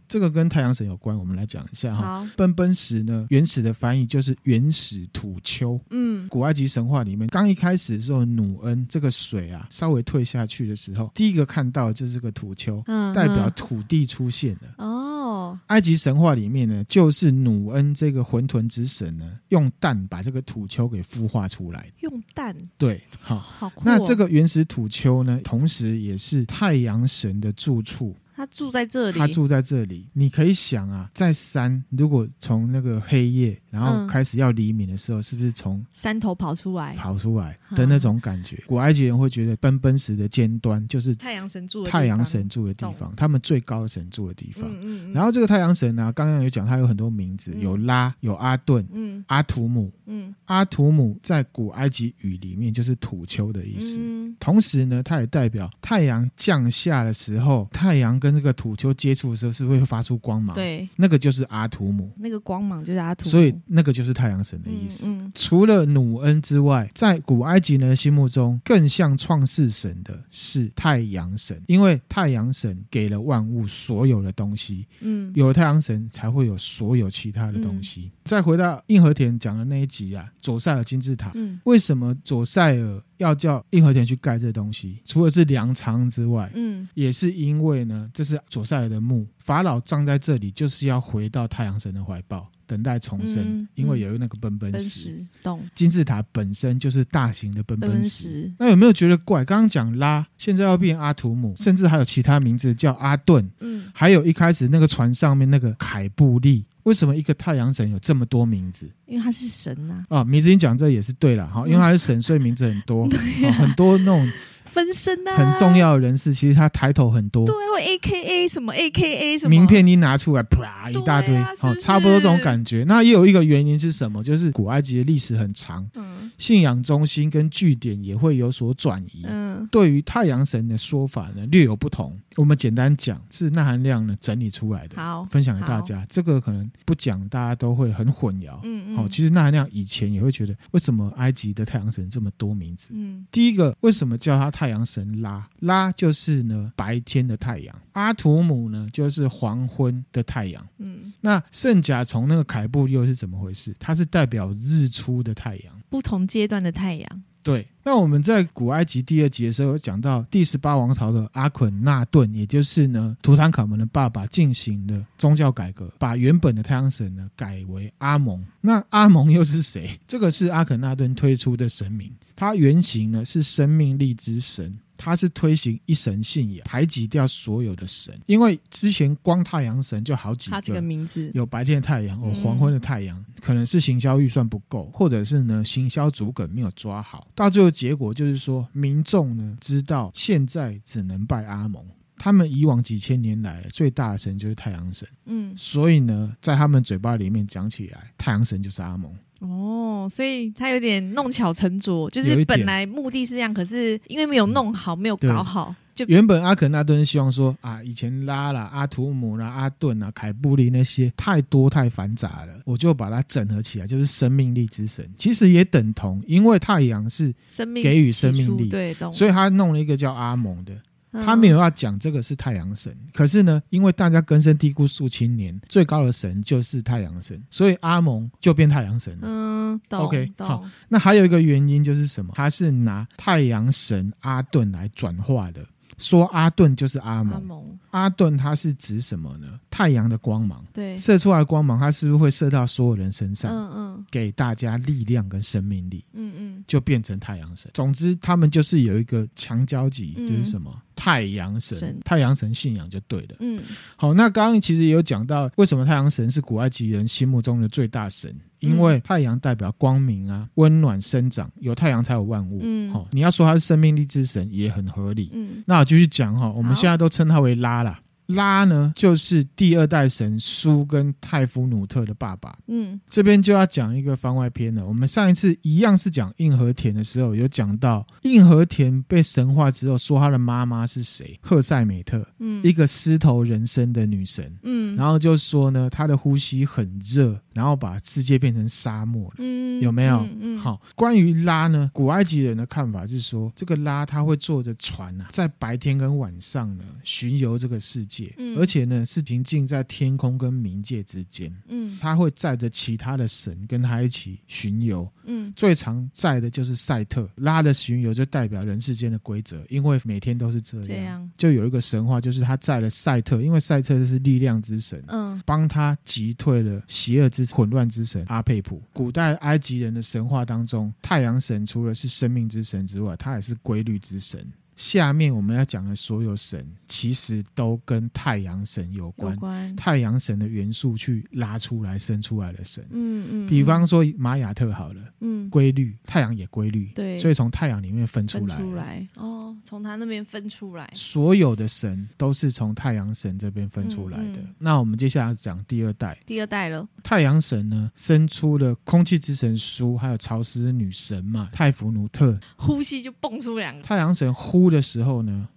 [0.08, 2.30] 这个跟太阳神有关，我们来讲一下哈。
[2.36, 5.80] 奔奔石呢，原始的翻译就是原始土丘。
[5.90, 14.74] 嗯，古埃及神话里面，刚一开始的时候，努恩这个水啊，稍微退下去的时候，第一个看到的就是个土丘，嗯，代表土地出现了。
[14.78, 21.90] 哦，埃及神话里面呢，就是努恩这个混沌之神呢，用蛋把这个土丘给孵化出来。
[22.00, 22.54] 用蛋？
[22.76, 23.82] 对，好，好哦。
[23.84, 28.14] 那这个原始土丘呢，同时也是太阳神的住处。
[28.38, 30.06] 他住在这里，他住在这里。
[30.12, 38.54] 你可以想啊，在山，如果从那个黑夜，然后开始要黎明的时候，嗯、是不是从山头跑出来，跑出来的那种感觉？
[38.54, 44.70] 嗯、古埃及人会觉得奔奔石的尖端就是太阳神住的太阳神住的地方，他们最高神住的地方。
[44.70, 53.98] 嗯嗯嗯、然后这个太阳神呢、啊，刚刚有讲，他有很多名字，有拉，有阿顿，嗯，阿图姆，嗯，阿图姆在古埃及语里面就是土丘的意思。
[54.00, 60.54] 嗯、同时呢，它也代表太阳降下的时候，太阳跟跟这个土丘接触的时候，是会发出光芒。
[60.54, 65.08] 对，那个就是阿图姆，那个光芒就是阿图姆，所以那个就是太阳神的意思。
[65.08, 74.86] 嗯嗯、除了努恩之外，在古埃及人的心目中，更像创世神的是太阳神，因为太阳神给了万物所有的东西。
[75.00, 78.02] 嗯，有了太阳神，才会有所有其他的东西。
[78.02, 83.02] 嗯、再回到硬和田讲的那一集啊，左塞尔金字塔，嗯、为什么左塞尔？
[83.18, 92.50] 要叫硬和田去盖这东西，除了是粮仓之外，嗯，也是因为呢，这是左塞尔的墓，法老葬在这里，就是要回到太阳神的怀抱。
[92.68, 95.18] 等待重生，嗯、因为有那个奔奔石。
[95.42, 95.66] 懂。
[95.74, 98.52] 金字塔本身就是大型的奔奔石。
[98.58, 99.42] 那有没有觉得怪？
[99.44, 103.50] 刚刚讲拉，现在要变阿图姆，甚至还有其他名字叫阿顿。
[103.60, 103.86] 嗯。
[103.94, 108.88] 还有一开始那个船上面那个凯布利，为什么一个太阳神有这么多名字？
[109.06, 110.18] 因为他是神呐、啊。
[110.18, 113.08] 啊，名字你讲这也是对了哈，因为他是神，所以名字很多，
[113.46, 114.30] 啊、很多那种。
[114.72, 117.44] 分身啊，很重要的人士，其实他抬头很多。
[117.46, 122.84] 对，或 A K A 什么 A K A 什么名片一拿出来，啪一大堆，好、啊哦，差不多这种感觉。
[122.86, 124.22] 那也有一个原因是什么？
[124.22, 129.22] 就是古埃及的历史很长，嗯，信仰中心跟据点也会有所转移。
[129.24, 132.18] 嗯，对于太阳神的说法呢，略有不同。
[132.36, 136.04] 我们简单讲，是钠含量呢整理出来的，好，分享给大家。
[136.08, 138.58] 这个可能不讲，大家都会很混淆。
[138.62, 142.90] 嗯嗯，好、哦，其实钠含量以前也会觉得，为什么埃及的太阳神这么多名字？
[142.94, 145.48] 嗯，第一个，为什么叫他太阳神拉？
[145.60, 150.66] 拉就是呢白天的太阳，阿图姆呢就是黄昏的太阳。
[150.78, 153.72] 嗯，那圣甲虫那个凯布又是怎么回事？
[153.78, 157.22] 它是代表日出的太阳，不同阶段的太阳。
[157.48, 168.44] 对，那我们在古埃及第二集的时候有讲到第十八王朝的阿肯纳顿，也就是呢图坦卡门的爸爸进行了宗教改革，把原本的太阳神呢改为阿蒙。
[168.60, 169.98] 那阿蒙又是谁？
[170.06, 174.78] 这个是阿肯纳顿推出的神明，他原型呢是生命力之神。
[174.98, 191.82] 他是推行一神信仰，排挤掉所有的神，因为之前光太阳神就好几个，几个名字，有白天的太阳，有黄昏的太阳，嗯、可能是行销预算不够，或者是呢行销主梗没有抓好，到最后结果就是说，民众呢知道现在只能拜阿蒙，
[192.16, 199.14] 他们以往几千年来最大的神就是太阳神，嗯，所以呢在他们嘴巴里面讲起来，太阳神就是阿蒙。
[199.40, 220.72] 哦，所以他有点弄巧成拙，就是本来目的是这样，可是因为没有弄好，没有搞好，就原本阿肯那顿希望说啊，以前拉啦、阿图姆啦、阿顿啊、凯布利那些太多太繁杂了，我就把它整合起来，就是生命力之神，其实也等同，因为太阳是生命给予生命力，对，所以他弄了一个叫阿蒙的。
[221.12, 229.20] 他没有要讲这个是太阳神，可是呢，因为大家根深蒂固数千年，最高的神就是太阳神，所以阿蒙就变太阳神了。
[229.22, 230.64] 嗯，OK，好。
[230.88, 232.32] 那还有一个原因就是什么？
[232.36, 235.64] 他是拿太阳神阿顿来转化的。
[235.98, 239.60] 说阿顿就是阿蒙，阿蒙，阿顿它是指什么呢？
[239.70, 243.50] 太阳的光芒，对，射出来的光芒，它是不是会射到所有人身上？
[243.52, 247.70] 嗯嗯，给大家力量跟生命力，嗯嗯，就变成太阳神。
[247.74, 250.72] 总之，他们就是有一个强交集，就是什么？
[250.74, 253.36] 嗯太阳神，神太阳神信仰就对了。
[253.38, 253.62] 嗯，
[253.94, 258.34] 好，那刚刚其实也有讲到，为什么太阳神是古埃及人心目中的最大神？
[258.60, 262.60] 因为太阳代表光明啊，温暖生长，有太阳才有万物。
[262.62, 265.30] 嗯，好，你要说它是生命力之神也很合理。
[265.32, 268.00] 嗯，那我继续讲哈，我们现在都称它为拉啦。
[268.28, 272.58] 拉呢，就是第二代神苏跟泰夫努特的爸爸。
[272.66, 274.86] 嗯，这边就要讲一个番外篇了。
[274.86, 281.40] 我们上一次一样是讲硬和田的时候，有讲到硬和田被神化之后，说他的妈妈是谁？
[281.40, 284.54] 赫塞美特，嗯，一个狮头人身的女神。
[284.62, 289.34] 嗯，然后就说呢，她的呼吸很热，然后把世界变成沙漠了。
[289.38, 290.18] 嗯，有没有？
[290.18, 290.80] 嗯，嗯好。
[290.94, 298.32] 关于拉呢，古埃及人的看法是说，这个拉他会坐着船啊，在白天跟晚上呢巡游这个世界。
[298.36, 301.52] 嗯而且呢，是平静在天空跟冥界之间。
[301.66, 305.10] 嗯，他会载着其他的神跟他一起巡游。
[305.24, 307.28] 嗯，最常载的就是赛特。
[307.34, 310.86] 拉的巡游就代表人世间的规则，因为每天都是这样。
[310.86, 315.02] 这样就有一个神话，就是他载了赛特，因为赛特是力量之神。
[315.08, 318.82] 嗯，帮他击退了邪恶之混乱之神阿佩普。
[318.92, 324.46] 古代埃及人的神话当中，太阳神除了是生命之神之外，他也是规律之神。
[324.78, 329.34] 下面我们要讲的所有神，其实都跟太阳神有关。
[329.34, 332.86] 有关太阳神的元素去拉出来、生出来的神。
[332.92, 333.48] 嗯嗯。
[333.48, 336.92] 比方说玛雅特好了，嗯，规律，太阳也规律。
[336.94, 337.16] 对。
[337.16, 338.56] 所以从太阳里面分出来。
[338.56, 340.88] 出来哦，从他那边分出来。
[340.94, 344.24] 所有的神都是从太阳神这边分出来的。
[344.24, 344.54] 嗯嗯。
[344.58, 346.16] 那我们接下来讲第二代。
[346.24, 346.88] 第二代了。
[347.02, 352.38] 太阳神呢，生出了空气之神苏，还有潮湿女神嘛，泰弗努特。
[352.54, 353.82] 呼吸就蹦出两个。
[353.82, 354.67] 太阳神呼。
[354.70, 355.48] 的时候呢，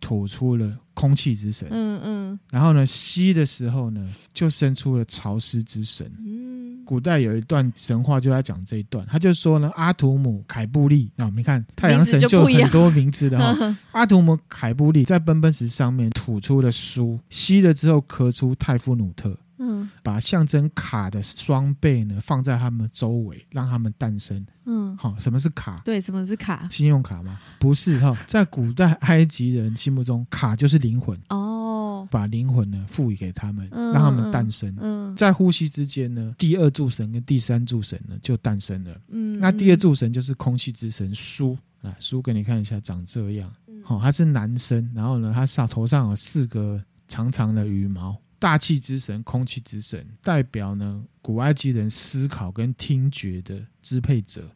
[0.00, 6.10] 吐出了空气之神，嗯嗯，然后呢，吸的时候呢，就生出了潮湿之神。
[6.18, 19.36] 嗯，古代有一段神话就在讲这一段，他就说呢，阿图姆凯布利，那我们看太阳神就很多名字的哈， 阿图姆凯布利在奔奔石上面吐出了书，吸了之后咳出泰夫努特。
[19.58, 24.44] 嗯，把象征卡的双倍呢放在他们周围，让他们诞生。
[24.64, 25.80] 嗯，好，什么是卡？
[25.84, 26.68] 对，什么是卡？
[26.70, 27.40] 信用卡吗？
[27.58, 31.18] 不是哈，在古代埃及人心目中，卡就是灵魂。
[31.30, 34.74] 哦，把灵魂呢赋予给他们，让他们诞生。
[34.80, 39.00] 嗯，在呼吸之间呢，第二柱神跟第三柱神呢就诞生了。
[39.08, 43.50] 嗯，那第二柱神就是空气之神苏啊，书给你看一下，长这样。
[43.82, 48.14] 好，他是男生，然后呢，他上头上有四个长长的羽毛。
[48.38, 54.50] 大气之神、空气之神，代表呢古埃及人思考跟听觉的支配者。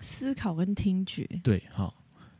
[0.00, 1.94] 思考跟听觉，对，好。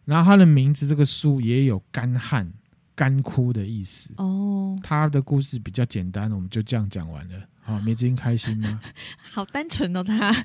[0.04, 2.52] 然后他的名字这个书也有干旱、
[2.94, 4.10] 干枯的意思。
[4.16, 7.34] 哦，他的故事比较简单，我们就这样讲完了。
[7.60, 8.80] 好，梅子英开心吗？
[9.32, 10.44] 好单纯哦，他。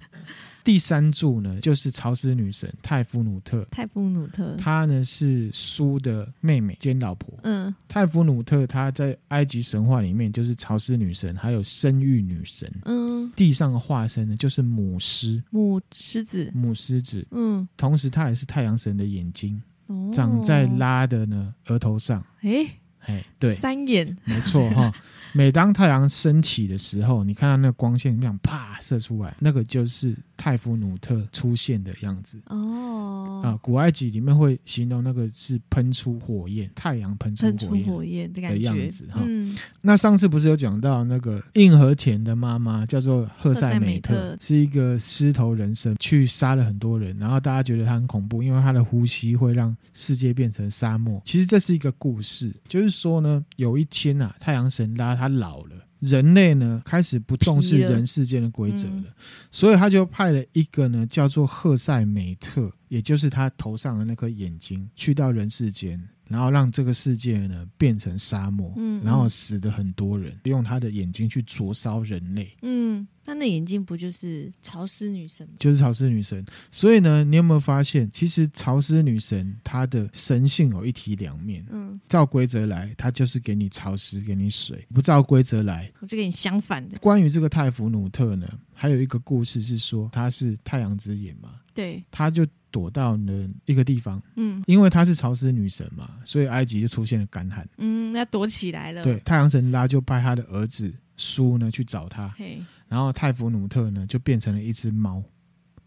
[0.62, 3.66] 第三柱呢，就是潮湿女神泰芙努特。
[3.72, 7.34] 泰芙努特，她呢是苏的妹妹兼老婆。
[7.44, 12.72] 嗯，泰芙努特她在埃及神话里面就是潮湿女神，还有生育女神。
[12.86, 17.26] 嗯，地上的化身呢就是母狮，母狮子，母狮子。
[17.32, 19.62] 嗯，同时她也是太阳神的眼睛，哦、
[20.12, 22.24] 长在拉的呢额头上。
[22.42, 22.68] 诶
[23.00, 24.94] 哎，对，三眼，没错哈。
[25.34, 32.42] 每当太阳升起的时候，你看到那个光线这样啪射出来，那个就是泰夫努特出现的样子。
[32.46, 37.46] 哦，啊，古埃及里面会形容那个是喷出火焰，太阳喷出
[37.86, 39.20] 火焰，的样子哈。
[39.26, 51.22] 嗯，那上次不是有讲到那个硬和田的妈妈叫做赫塞美特，美特是一个狮头人身，去杀了很多人，然后大家觉得他很恐怖，因为他的呼吸会让世界变成沙漠。
[51.24, 55.10] 其实这是一个故事，就是说呢，有一天啊，太阳神拉。
[55.20, 59.04] 他老了，人类呢开始不重视人世间的规则了，
[59.52, 66.10] 所以他就派了一个呢叫做赫塞美特，也就是他头上的那颗眼睛，去到人世间。
[66.30, 75.54] 然后让这个世界呢变成沙漠，嗯，然后死的很多人，用他的眼睛去灼烧人类，嗯，他那眼睛不就是潮湿女神吗？
[75.58, 76.46] 就是潮湿女神。
[76.72, 86.98] 所以呢，你有没有发现，其实潮湿女神她的神性有一体两面，嗯，照规则来，她就是给你潮湿，给你水；不照规则来，我就给你相反的。
[87.00, 92.46] 关于这个泰弗努特呢，还有一个故事是说，她是太阳之眼嘛，对，她就。
[92.72, 99.04] 躲到了一个地方，嗯，因为她是潮湿女神嘛，所以埃及就出现了干旱，嗯，那躲起来了。
[99.04, 105.24] 对，太阳神拉就派他的儿子苏呢去找他，嘿，然后泰弗努特呢就变成了一只猫，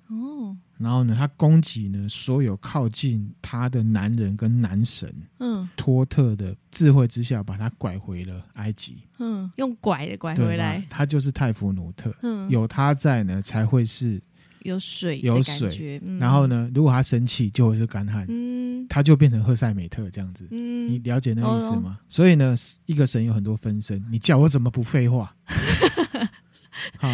[0.09, 14.21] 哦，然后呢他攻击呢所有靠近他的男人跟男神，嗯，托特的智慧之下把他拐回了埃及，嗯，用拐的拐回来，他就是泰弗努特，嗯，有他在呢才会是。
[14.65, 21.99] 有水，有水，嗯、然后呢，如果他生气，就会是干旱，嗯，他就变成赫塞美特这样子，嗯，你了解那意思吗？
[21.99, 22.55] 哦、所以呢，
[22.87, 25.35] 一个神有很多分身，你叫我怎么不废话？
[26.99, 27.09] 好，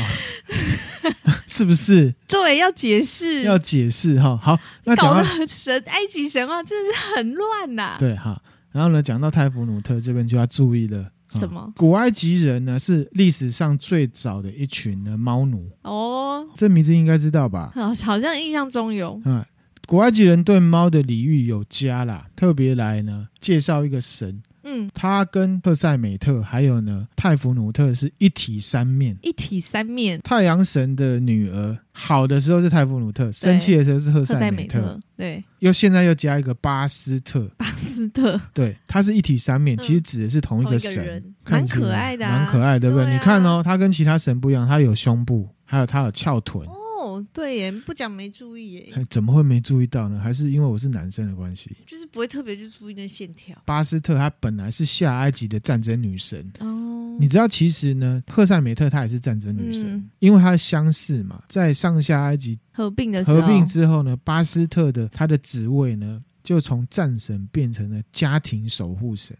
[1.47, 2.15] 是不是？
[2.29, 4.37] 对，要解释，要解释哈。
[4.37, 7.97] 好，那讲到神，埃及神话真的是很乱呐、啊。
[7.99, 11.11] 对，哈，然后呢，讲到泰芙努特这边就要注意了。
[11.31, 11.73] 什么？
[11.77, 17.73] 古埃及人呢是历史上最早的一群呢猫奴哦，这名字应该知道吧？
[17.77, 19.21] 好，好像印象中有。
[19.25, 19.45] 嗯，
[19.87, 24.43] 古埃及人对猫的礼遇有加啦，特别来呢介绍一个神。
[24.71, 30.21] 嗯，他跟赫塞美特还有呢泰芙努特是一体三面，一体三面。
[30.23, 35.01] 太阳神的女儿，好的时候是泰芙努特，生气的时候是赫塞美特。
[35.17, 43.11] 对，又现在又加一个巴斯特，巴斯特，对，他是一体三面，其实指的是同一个神，蛮可爱的，蛮可爱的，对不对？
[43.11, 46.67] 你看哦，他跟其他神不一样，他有胸部，还有他有翘臀。
[46.67, 50.19] 哦，对耶，不讲没注意耶，怎么会没注意到呢？
[50.19, 51.77] 还是因为我是男生的关系？
[51.87, 53.57] 就是不会特别去注意那线条。
[53.67, 69.37] 巴斯特她本来是下埃及的战争女神哦，你知道其实呢，赫塞美特她也是战争女神，嗯、因为她相似嘛，在上下埃及合并的时候，合并之后呢，巴斯特的她的职位呢，就从战神变成了家庭守护神，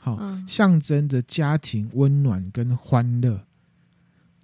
[0.00, 3.40] 好，嗯、象征着家庭温暖跟欢乐。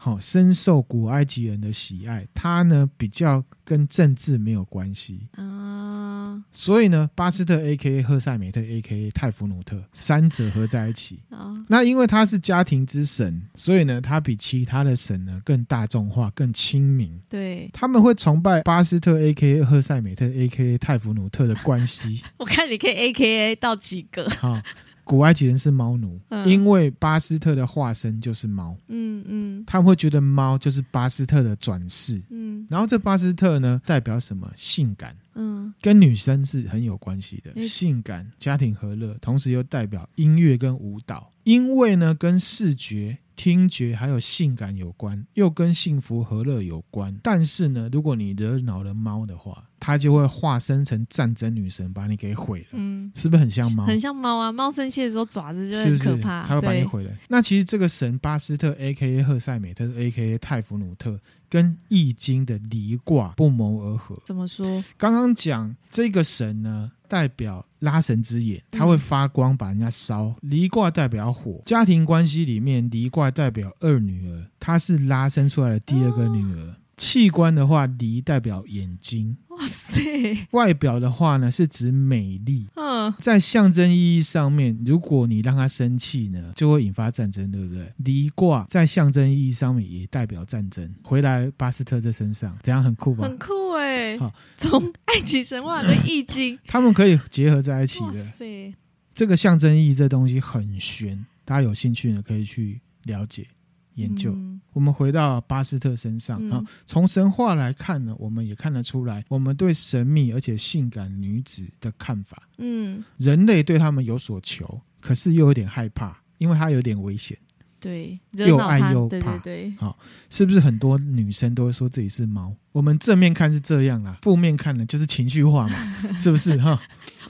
[0.04, 2.26] 好，深受古埃及人的喜爱。
[2.34, 8.02] 他呢，比较跟政治没有关系啊，所以呢，巴斯特 A.K.A.
[8.02, 9.12] 赫塞美特 A.K.A.
[9.12, 11.54] 泰弗努特三者合在一起啊。
[11.68, 17.16] 那因为他是家庭之神，所以呢，他比其他的神呢更大众化、更亲民。
[17.30, 19.62] 对，他们会崇拜巴斯特 A.K.A.
[19.62, 20.76] 赫塞美特 A.K.A.
[20.78, 22.24] 泰弗努特的关系。
[22.38, 23.54] 我看你可以 A.K.A.
[23.54, 24.28] 到几个？
[24.30, 24.60] 好。
[25.04, 28.76] 古埃及人是猫奴，嗯、因为巴斯特的化身就是猫。
[28.88, 32.22] 嗯嗯，他们会觉得猫就是巴斯特的转世。
[32.30, 34.50] 嗯，然后这巴斯特呢，代表什么？
[34.54, 35.16] 性感。
[35.34, 41.30] 嗯，跟女生是很有关系的，嗯、性感、家庭和乐，同时又代表音乐跟舞蹈。
[41.44, 47.18] 因为呢，跟视觉、听觉还有性感有关，又跟幸福和乐有关。
[47.22, 52.66] 但是呢，如果你惹恼了猫的话，它就会化身成战争女神，把你给毁了。
[52.70, 53.84] 嗯，是不是很像猫？
[53.84, 54.52] 很像猫啊！
[54.52, 57.10] 猫生气的时候爪子就很可怕，它会把你毁了。
[57.26, 59.24] 那其实这个神巴斯特 （A.K.A.
[59.24, 60.38] 赫塞美特 ）A.K.A.
[60.38, 61.18] 泰弗努特，
[61.50, 64.16] 跟易经的离卦不谋而合。
[64.24, 64.84] 怎么说？
[64.96, 70.32] 刚刚讲这个神呢，代表拉神之眼，它会发光，把人家烧。
[70.42, 76.68] 离卦代表火，家庭关系里面离卦代表二女儿，她是拉生出来的第二个女儿。
[76.68, 79.36] 哦器官的话，离代表眼睛。
[79.48, 80.46] 哇塞！
[80.52, 82.66] 外表的话呢，是指美丽。
[82.74, 87.92] 嗯，在象征意义上面，如果你让他生气呢，就会引发战争，对不对？
[87.98, 90.90] 离卦在象征意义上面也代表战争。
[91.02, 93.24] 回来巴斯特这身上，这样很酷吧？
[93.24, 94.18] 很酷哎！
[94.18, 98.06] 好，从埃及神话跟易经， 他们可以结合在一起的。
[98.06, 98.74] 哇塞！
[99.14, 103.46] 这个象征意义这东西很玄，大家有兴趣呢，可以去了解。
[103.94, 106.62] 研究，嗯、我们回到巴斯特身上啊。
[106.86, 112.42] 从、嗯、神话来看呢，我们也看得出来，我们对神秘而且性感女子的看法。
[112.58, 117.36] 嗯，人类对他们有所求，可是又有点害怕，因为它有点危险。
[117.78, 119.08] 对，又爱又怕。
[119.08, 119.98] 对对对，好，
[120.30, 122.54] 是不是很多女生都会说自己是猫？
[122.70, 126.80] 我们正面看是这样啊，负面看呢就是情绪化嘛， 是不是哈？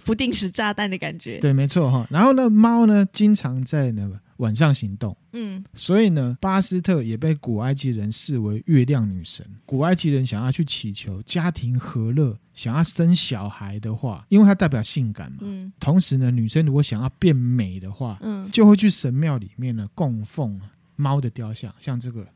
[0.05, 1.39] 不定时炸弹的感觉。
[1.39, 2.07] 对，没错哈。
[2.11, 4.21] 然后呢，猫呢经常在那个。
[4.43, 9.47] 晚上行动，嗯，所以呢，巴斯特也被古埃及人视为月亮女神。
[9.65, 20.61] 古埃及人想要去祈求家庭和乐，想要生小孩的话，因为它代表性感嘛，嗯，同时呢，女生如果想要变美的话，嗯，就会去神庙里面呢供奉
[20.97, 22.27] 猫的雕像，像这个，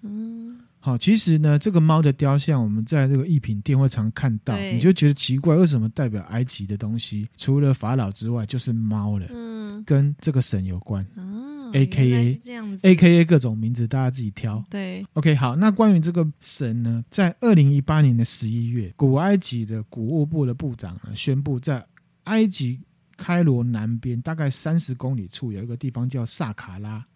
[0.00, 0.58] 嗯。
[0.84, 9.26] 好，其实呢，这个猫的雕像，我们在这个艺品店会常看到，你就觉得奇怪，为什么代表埃及的东西，除了法老之外，就是猫了？
[9.30, 11.06] 嗯，跟这个神有关。
[11.16, 14.60] 哦，A K A，A K A 各种名字，大家自己挑。
[14.68, 21.86] 对，OK，好，那关于这个神呢，在二零一八年的十一月，古埃及的古物部的部长呢，宣布，在
[22.24, 22.80] 埃及
[23.16, 27.06] 开罗南边大概三十公里处有一个地方叫萨卡拉。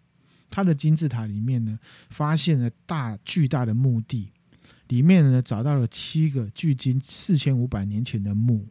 [0.49, 1.79] 它的金字塔里面呢，
[2.09, 4.31] 发现了大巨大的墓地，
[4.87, 8.67] 里面呢找到了七个距今四千五百年前的墓，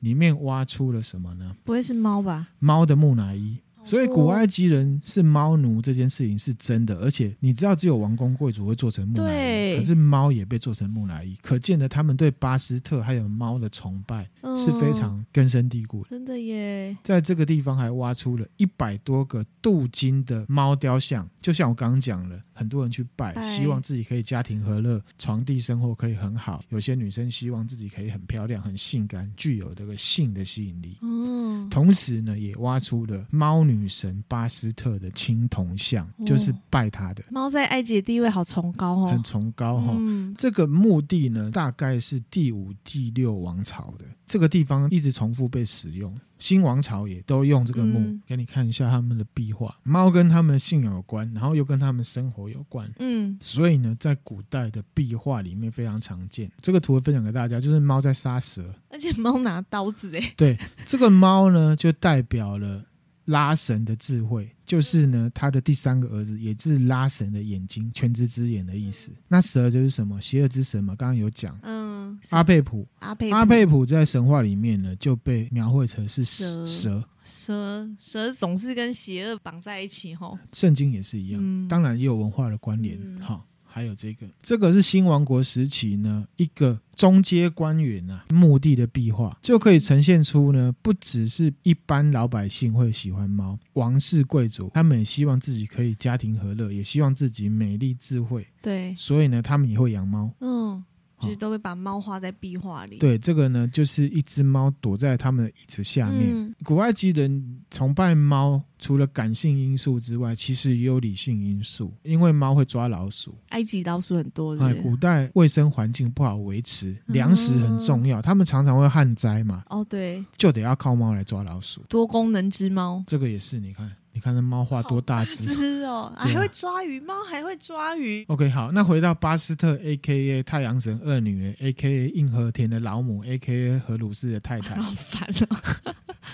[0.00, 1.56] 里面挖出了什么呢？
[1.64, 2.48] 不会是猫吧？
[2.58, 3.58] 猫的木乃伊。
[3.86, 16.10] 所以古埃及人是猫奴这件事情是真的，而且你知道只有王公贵族会做成木乃伊，可是猫也被做成木乃伊，可见的他们对巴斯特还有猫的崇拜是非常根深蒂固的。
[16.10, 16.96] 真的耶！
[17.04, 26.64] 在这个地方还挖出了一百多个镀金的猫雕像，就像我刚刚讲了，很多人去拜，希望自己可以家庭和乐，床地生活可以很好。
[26.70, 30.98] 有些女生希望自己可以很漂亮、很性感，具有这个性的吸引力。
[31.02, 33.86] 嗯，同时呢，也挖出了猫女。
[33.86, 37.22] 神巴斯特的青铜像，就是拜她的。
[37.30, 39.94] 猫在埃及的地位好崇高哦，很崇高哦。
[39.96, 44.04] 嗯，这个墓地呢，大概是第五、第六王朝的。
[44.26, 47.98] 这个地方一直重复被使用，新王朝也都用这个墓。
[47.98, 49.76] 嗯，给你看一下他们的壁画。
[49.82, 52.90] 猫跟他们的信仰有关，然后又跟他们生活有关。
[52.98, 56.50] 嗯，所以呢，在古代的壁画里面非常常见。
[56.60, 60.34] 这个图会分享给大家，就是猫在杀蛇，而且猫拿刀子哎。
[60.36, 62.84] 对，这个猫呢，就代表了。
[63.26, 69.12] 拉神的智慧，就是呢，他的第三个儿子，也是拉神的眼睛，全知之眼的意思。
[69.28, 70.20] 那蛇就是什么？
[70.20, 71.58] 邪恶之神嘛，刚刚有讲。
[71.62, 80.38] 嗯，阿佩普，阿佩普，阿佩普在神话里面呢，就被描绘成是蛇，蛇，蛇，蛇总是跟邪恶绑在一起吼。
[80.52, 83.42] 圣经也是一样，嗯、当然也有文化的关联，哈、嗯。
[83.76, 100.82] 还有这个，这个是新王国时期呢，一个中阶官员啊墓地的壁画，就可以呈现出呢，不只是一般老百姓会喜欢猫，王室贵族他们也希望自己可以家庭和乐，也希望自己美丽智慧，对，所以呢，他们也会养猫，嗯。
[101.20, 102.98] 其实都会把猫画在壁画里。
[102.98, 106.30] 对，这个呢，就是一只猫躲在他们的椅子下面。
[106.32, 113.34] 嗯、古埃及人崇拜猫，除了感性因素之外，其实也有理性因素，因为猫会抓老鼠。
[113.48, 114.66] 埃及老鼠很多是是？
[114.68, 119.64] 哎，古代卫生环境不好维持，粮食很重要，嗯、他们常常会旱灾嘛。
[119.70, 121.82] 哦，对，就得要靠猫来抓老鼠。
[121.88, 123.90] 多功能之猫，这个也是，你看。
[124.16, 125.44] 你看那猫画多大只？
[125.54, 128.24] 是哦，啊、还会抓鱼，猫还会抓鱼。
[128.28, 130.42] OK，好，那回到巴斯特 （A.K.A.
[130.42, 132.08] 太阳神二女儿 ），A.K.A.
[132.08, 133.78] 硬和田的老母，A.K.A.
[133.80, 134.74] 荷鲁斯的太太。
[134.76, 135.56] 好烦哦，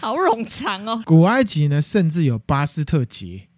[0.00, 1.02] 好冗长哦。
[1.04, 3.48] 古埃及呢，甚至有巴斯特节，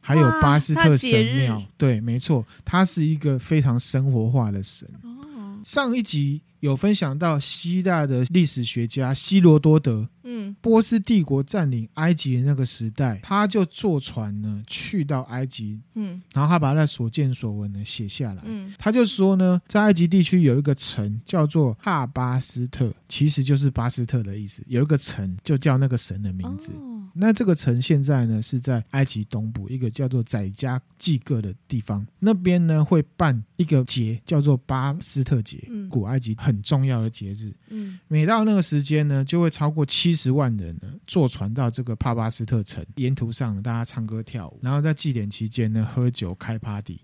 [0.00, 1.62] 还有巴斯特神庙。
[1.78, 4.86] 对，没错，他是一个非常生活化的神。
[5.02, 26.72] 哦，上一集有分享到希腊的历史学家希罗多德，嗯，波斯帝国占领埃及的那个时代，他就坐船呢去到埃及，嗯，然后他把他所见所闻呢写下来，嗯，他就说呢，在埃及地区有一个城叫做哈巴斯特，其实就是巴斯特的意思，有一个城就叫那个神的名字。
[26.72, 26.92] 哦。
[27.18, 37.52] 那这个城现在呢是在埃及东部一个叫做宰加济各的地方，那边呢会办一个节叫做巴斯特节，嗯，古埃及很重要的节日。
[37.68, 47.00] 嗯，每到那个时间呢，就会超过七十万人呢坐船到这个帕巴斯特城，沿途上大家唱歌跳舞，然后在祭典期间呢喝酒开 party，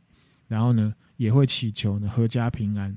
[0.46, 2.96] 然后呢也会祈求呢阖家平安。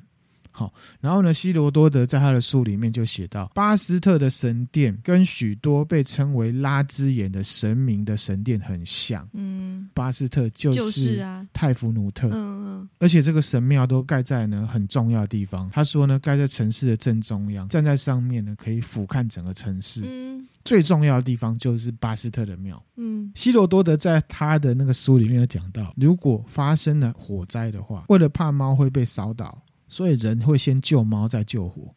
[0.58, 9.28] 好，然后呢，希罗多德在他的书里面就写到，巴斯特的神殿跟许多被称为拉之眼的神明的神殿很像。
[9.34, 12.30] 嗯，巴斯特就是泰芙努特。
[12.30, 15.70] 嗯嗯，而且这个神庙都盖在呢很重要的地方。
[15.74, 20.04] 他说呢，盖在城市的正中央，站在上面呢可以俯瞰整个城市。
[20.06, 22.82] 嗯，最重要的地方就是巴斯特的庙。
[22.96, 29.62] 嗯，希罗多德在他的那个书里面有讲到，如果发生了火灾的话，为了怕猫会被烧倒。
[29.96, 31.96] 所以人会先救猫，再救火。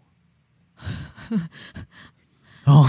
[2.63, 2.89] 哦，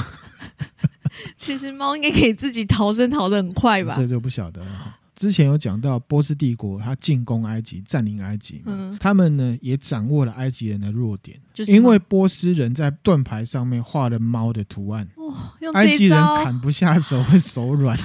[1.36, 3.96] 其实猫应该可以自己逃生，逃得很快吧？
[3.98, 4.98] 这就不晓得了。
[5.16, 15.34] 之前有讲到波斯帝国，他进攻埃及，占领埃及，嗯，他们呢也掌握了埃及人的弱点，就是因为波斯人在盾牌上面画了猫的图案，哦，
[15.74, 17.98] 埃及人砍不下手，会手软。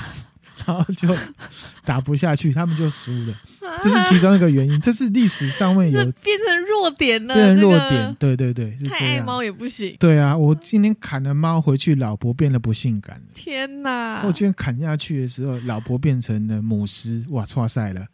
[0.66, 1.08] 然后就
[1.84, 3.34] 打不下去，他们就输了，
[3.82, 4.80] 这是其中一个原因。
[4.80, 8.16] 这是历史上面有 变成弱点了，变成弱点。
[8.18, 8.76] 对对对。
[8.88, 9.96] 太爱猫也不行。
[9.98, 13.22] 对啊，我今天砍了猫回去，老婆变得不性感了。
[13.34, 14.22] 天哪！
[14.24, 18.06] 我今天砍下去的时候，老婆变成了母狮，哇，剉赛了。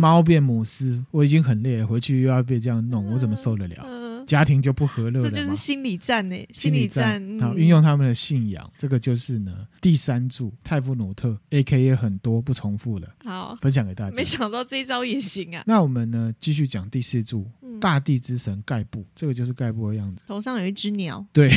[0.00, 3.76] 猫变母狮，我已经很累了，回去又要被这样弄，我怎么受得了？
[4.28, 6.36] 家庭就不和乐了，这就是心理战呢。
[6.52, 14.14] 心理战，好，运用他们的信仰，这个就是呢第三柱泰夫努特，AKA 很多不重复了，好，分享给大家。
[14.14, 15.64] 没想到这一招也行啊！
[15.66, 17.50] 那我们呢继续讲第四柱，
[17.80, 21.50] 大地之神盖布，这个就是盖布的样子，头上有一只鸟，对，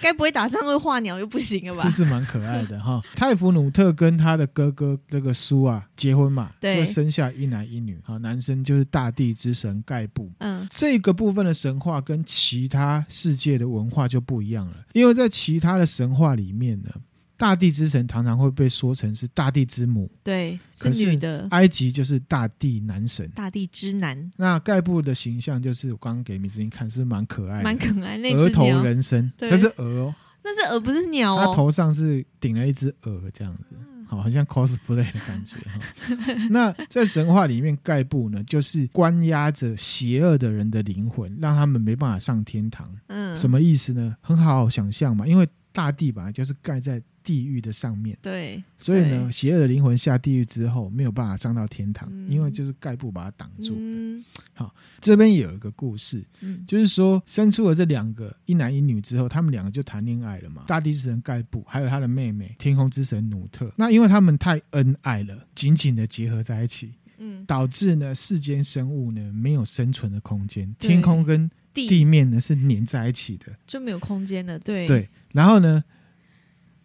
[0.00, 1.82] 该不会打仗会画鸟又不行了吧？
[1.84, 3.02] 是是蛮可爱的哈。
[3.14, 16.88] 泰芙努特跟他的哥哥这个苏啊结婚嘛，对，就生下一男一女，好，男生就是大地之神盖布，嗯，这个部分的神话跟跟其他世界的文化就不一样了，因为在其他的神话里面呢，
[17.36, 21.48] 大地之神常常会被说成是大地之母，对，是女的。
[21.50, 24.30] 埃及就是大地男神，大地之男。
[24.36, 28.16] 那盖布的形象就是我刚刚给米子英看，是蛮可爱的，蛮可爱。
[28.16, 31.46] 那额头人身，那是鹅哦，那是鹅，不是鸟哦。
[31.46, 33.76] 他头上是顶了一只鹅，这样子。
[34.06, 35.80] 好像 cosplay 的感觉哈。
[36.50, 42.90] 那在神话里面，盖布呢，就是关押着邪恶的人的灵魂，让他们没办法上天堂。
[43.08, 44.16] 嗯，什么意思呢？
[44.20, 47.02] 很好好想象嘛，因为大地本来就是盖在。
[47.24, 53.74] 地狱的上面，对，所以呢，邪恶的灵魂下地狱之后没有办法上到天堂，嗯、因为就是盖布把它挡住。
[53.78, 54.22] 嗯、
[54.52, 60.64] 好，这边有一个故事，嗯、就是说生出了这两个一男一女之后，他们两个就谈恋爱了嘛。
[60.66, 74.58] 大地之神盖布还有他的妹妹天空之神努特，那因为他们太恩爱了，紧紧的结合在一起，嗯，导致呢世间生物呢没有生存的空间，天空跟地面呢是粘在一起的，就没有空间了。
[74.58, 74.86] 对。
[74.86, 75.82] 对，然后呢？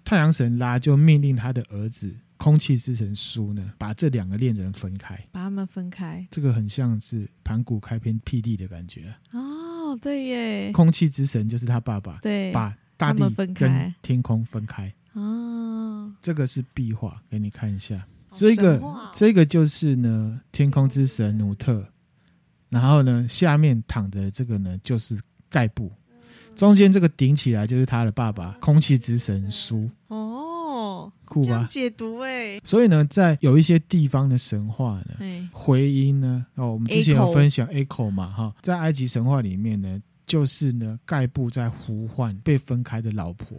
[0.10, 6.28] 太阳神拉就命令他的儿子空气之神苏呢，把这两个恋人分开，把他们分开。
[6.32, 10.72] 这个很像是盘古开天辟地的感觉哦，对耶。
[10.72, 14.92] 空气之神就是他爸爸，对，把大地跟天空分开。
[15.14, 18.04] 哦，这个是壁画，给你看一下。
[18.32, 18.82] 这个
[19.14, 21.86] 这个就是呢，天空之神努特，
[22.70, 25.16] 然后呢，下面躺着这个呢，就是
[25.52, 25.92] 盖布。
[26.60, 29.90] 中间这个顶起来就是他的爸爸，空气之神苏。
[30.10, 31.66] 哦，酷吧？
[31.70, 32.60] 解读哎。
[32.66, 43.58] 所以呢，在有一些地方的神话呢，嘿回音呢，哦，我们之前有分享 echo 嘛，哈，在埃及神话里面呢，就是呢，盖布在呼唤被分开的老婆。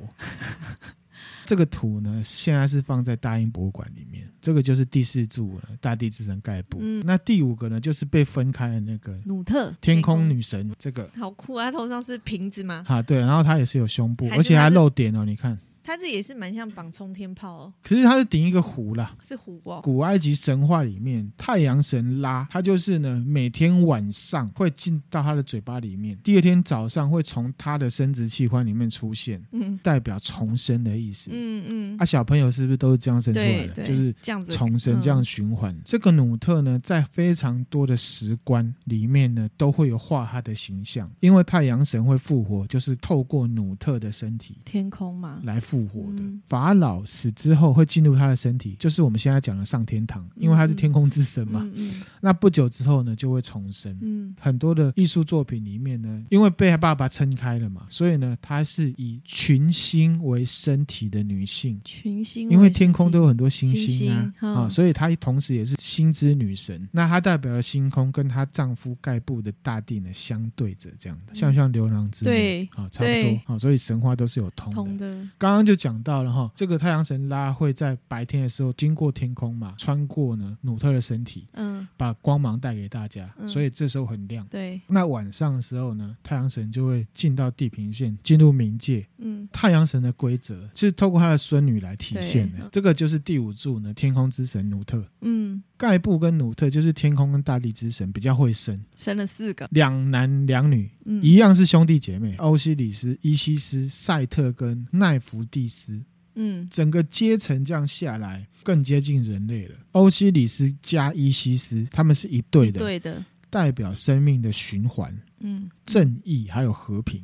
[1.44, 4.26] 这个图呢，现在是放在大英博物馆里面。
[4.40, 6.78] 这个就是第四柱了，大地之神盖布。
[6.80, 10.74] 嗯，那第五个呢，就是被分开的那个努特天空女神。
[10.78, 11.70] 这个好酷啊！
[11.70, 12.84] 她头上是瓶子吗？
[12.88, 15.24] 啊，对，然后它也是有胸部，而且还露点哦。
[15.26, 15.58] 你看，
[15.90, 17.72] 它这也是蛮像绑冲天炮哦。
[17.82, 19.80] 可是它是顶一个湖啦，是湖哦。
[19.82, 31.30] 古埃及神话里面，太阳神拉，他就是呢，每天晚上会进到他的嘴巴里面，第二天早上会从他的生殖器官里面出现，嗯，代表重生的意思。
[31.32, 31.96] 嗯嗯。
[31.98, 33.82] 啊，小朋友是不是都是这样生出来的？
[33.82, 35.76] 就是这样子重生，这样循环。
[35.84, 46.22] 这个努特呢，在非常多的石棺里面呢，都会有画他的形象，因为太阳神会复活，就是透过努特的身体，天空嘛，来复活的。
[46.22, 51.60] 嗯、法老死之后会进入他的身体，就是我们现在讲的上天堂，因为他是天空之神嘛。
[51.64, 53.96] 嗯嗯嗯、那不久之后呢，就会重生。
[54.00, 61.80] 嗯，很多的艺术作品里面呢，因为被他爸爸撑开了嘛，所以呢，他是以群星为身体的女性。
[61.84, 66.88] 群星，因为天空都有很多星星啊，星啊，所以她同时也是星之女神。
[66.92, 72.30] 那她代表了星空，跟她丈夫盖布的大地呢相对着，这样的，像不像牛郎织女？
[72.30, 74.76] 对，啊，差不多啊，所以神话都是有通的。
[74.76, 75.28] 通的。
[75.38, 84.46] 刚刚就讲到了哈，这个太阳神拉会在白天的时候经过天空嘛，穿过呢努特的身体，嗯，把光芒带给大家，所以这时候很亮。
[84.48, 84.80] 对。
[84.86, 89.06] 那晚上的时候呢，太阳神就会进到地平线，进入冥界。
[89.18, 89.48] 嗯。
[89.52, 95.04] 太阳神的规则是透过他的孙女来体现的，这个就是第五柱呢，天空之神努特。
[95.20, 95.62] 嗯。
[95.80, 105.98] 盖布跟努特就是天空跟大地之神，比较会生，生了四个，两男两女，嗯、一样是兄弟姐妹，欧西里斯、伊西斯、赛特跟奈芙蒂斯，
[106.34, 109.74] 嗯，整个阶层这样下来更接近人类了。
[109.92, 117.22] 欧西里斯加伊西斯，他们是一对的，对的，代表生命的循环，嗯，正义还有和平。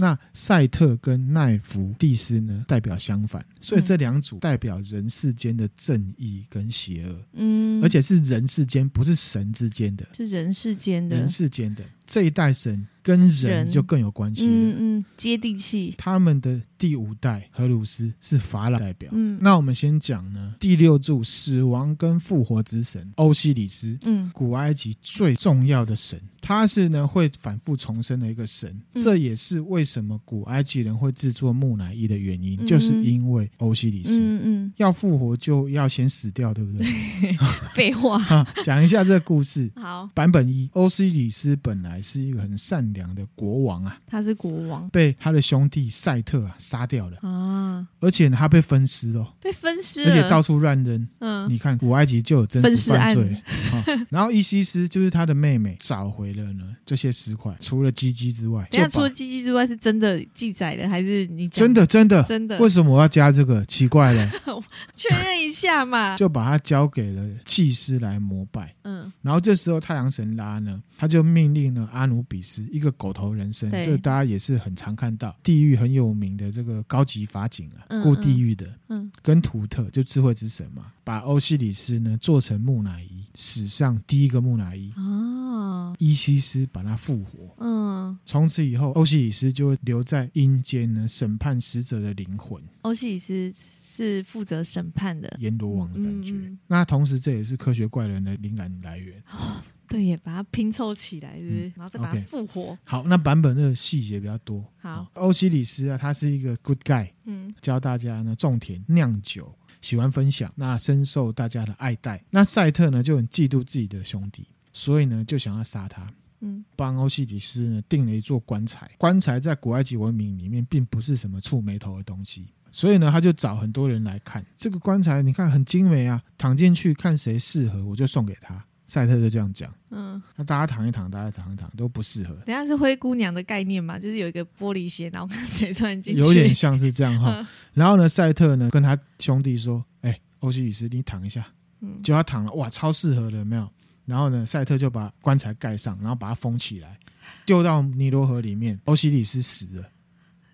[0.00, 12.84] 那赛特跟奈弗蒂斯呢，代表相反，所以这两组代表人世间的正义跟邪恶，嗯，而且是人世间，不是神之间的，是人世间的，人世间的这一代神。
[13.00, 15.94] 跟人就更有关系了，嗯嗯，接地气。
[15.96, 36.86] 他们的第五代荷鲁斯是法老代表，嗯，那我们先讲呢，第六柱死亡跟复活之神欧西里斯，嗯，古埃及最重要的神，他是呢会反复重生的一个神，嗯、这也是为什么古埃及人会制作木乃伊的原因，嗯、就是因为欧西里斯，嗯嗯，要复活就要先死掉，对不对？
[37.74, 38.18] 废话，
[38.62, 39.70] 讲一下这个故事。
[39.76, 43.08] 好，版本一，欧西里斯本来是一个很善良。
[43.08, 51.08] 的国王啊，他是国王，被他的兄弟赛特啊杀掉了啊，而且呢，他被分尸哦，被分尸，而且到处乱扔。
[51.20, 53.42] 嗯，你看古埃及就有真实犯罪。
[54.10, 62.58] 然后伊西斯就是他的妹妹，找回了呢这些石块，除了鸡鸡之外，那除了鸡鸡之外是真的记载的还是你真的真的真的？
[62.58, 63.64] 为什么我要加这个？
[63.64, 64.30] 奇怪了，
[64.96, 68.74] 确认一下嘛， 就把它交给了祭司来膜拜。
[68.84, 72.92] 嗯，然后这时候太阳神拉呢，他就命令了阿努比斯一个。
[72.98, 75.36] 狗头人身，对这大家也是很常看到。
[75.44, 92.60] 地狱很有名的这个高级法警啊，过、嗯、地狱的，嗯，跟图特就智慧之神嘛，把欧西里斯呢做成木乃伊，史上第一个木乃伊哦，伊西斯把他复活，嗯，从此以后欧西里斯就会留在阴间呢审判死者的灵魂。
[92.82, 96.34] 欧西里斯是负责审判的阎罗王的感觉。
[96.66, 99.22] 那同时这也是科学怪人的灵感来源。
[99.30, 101.66] 哦对，也把它拼凑起来，是不是？
[101.68, 102.62] 嗯、然后再把它复活。
[102.62, 102.78] Okay.
[102.84, 104.64] 好，那版本的细节比较多。
[104.76, 112.22] 好，欧西里斯啊，他是一个 good guy，嗯，教大家呢种田、酿酒，喜欢分享，那深受大家的爱戴。
[112.30, 116.06] 那赛特呢就很嫉妒自己的兄弟，所以呢就想要杀他。
[116.40, 118.88] 嗯，帮欧西里斯呢订了一座棺材。
[118.96, 125.20] 棺材在古埃及文明里面并不是什么触霉头的东西，所以呢他就找很多人来看这个棺材。
[125.20, 128.64] 你看很精美啊，躺进去看谁适合，我就送给他。
[128.88, 132.34] 赛特就这样讲，嗯，那大家躺一躺，大家躺一躺都不适合。
[132.46, 137.32] 等下是灰姑娘的概念嘛，就是有一个玻璃鞋，然后跟谁穿进去，有点像是这样哈。
[137.38, 141.46] 嗯、然后呢，赛特呢跟他兄弟说：“哎、欸，欧西里斯，你躺一下。”
[141.80, 143.68] 嗯，就他躺了，哇，超适合的，有没有？
[144.06, 146.98] 然后呢，赛特就把棺材盖上，然后把它封起来，
[147.44, 148.80] 丢到尼罗河里面。
[148.86, 149.88] 欧西里斯死了，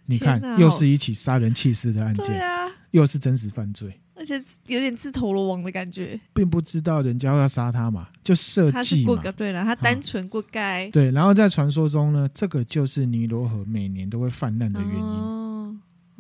[0.07, 3.97] 你看，又是一起杀人弃尸的案件，啊、又是真实犯罪。
[4.17, 9.17] 而且有点自投罗网的感觉，并不知道人家要杀他嘛，就设计嘛。
[9.37, 10.91] 对了，他单纯过该、哦。
[10.93, 15.03] 对，然后在传说中呢，这个就是尼罗河每年都会泛滥的原因。
[15.03, 15.77] 哦，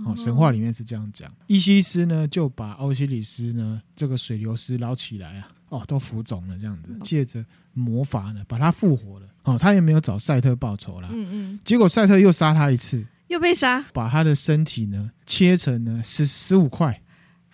[0.07, 1.33] 哦，神话里面是这样讲。
[1.47, 9.29] 伊西斯呢就把欧西里斯呢这个水流尸捞起来啊，哦，都浮肿了这样子，借着魔法呢把他复活了。
[9.45, 11.09] 哦，他也没有找赛特报仇啦。
[11.13, 11.61] 嗯嗯。
[11.65, 17.01] 结果赛特又杀他一次，又被杀，把他的身体呢切成呢十十五块。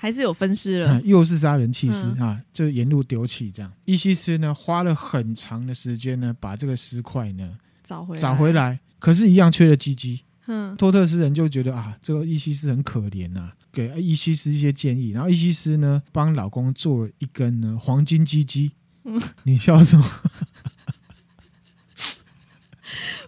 [0.03, 2.40] 还是有分尸了，嗯，又是杀人弃尸、嗯、啊！
[2.55, 3.70] 就沿路丢弃这样。
[3.84, 10.24] 伊西斯呢，花了很长的时间呢，把这个尸块呢找回来找回来，可是，一样缺了鸡鸡。
[10.46, 18.72] 嗯，托特斯人就觉得啊，这个伊西斯很可怜呐、啊，给伊西斯一些建议，然后伊西斯呢帮老公做了一根呢黄金鸡鸡。
[19.05, 20.03] 嗯，你笑什么？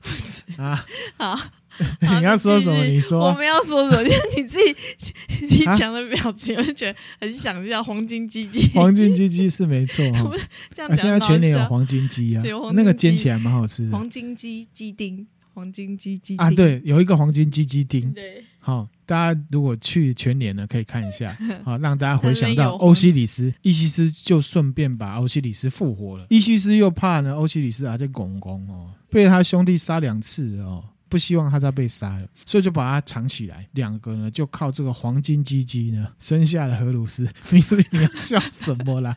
[0.01, 0.87] 不是啊，
[1.19, 1.39] 好。
[2.01, 2.85] 你要说什么？
[2.85, 4.03] 你说，我们要说什么？
[4.05, 4.59] 就是你自
[4.99, 5.13] 己，
[5.49, 7.83] 你讲的表情，我就觉得很想笑。
[7.83, 10.31] 黄金鸡鸡，黄金鸡鸡是没错 哈。
[10.75, 12.43] 这样讲，现在全年有黄金鸡啊，
[12.75, 13.91] 那个煎起来蛮好吃的。
[13.91, 18.13] 黄金鸡鸡丁，黄金鸡鸡啊，对，有一个黄金鸡鸡丁。
[18.13, 26.27] 对，好，大家如果去全年呢，可以看一下，好，让大家回想到欧西里斯，伊西斯就顺便把欧西里斯复活了。
[26.29, 30.85] 伊西斯又怕呢，欧西里斯还在拱拱哦，被他兄弟杀两次哦。
[31.13, 33.69] 不希望他再被杀了，所以就把他藏起来。
[33.73, 37.29] 两个呢，就靠这个黄金鸡鸡呢，生下了荷鲁斯。
[37.53, 39.15] 你说你要笑什么啦？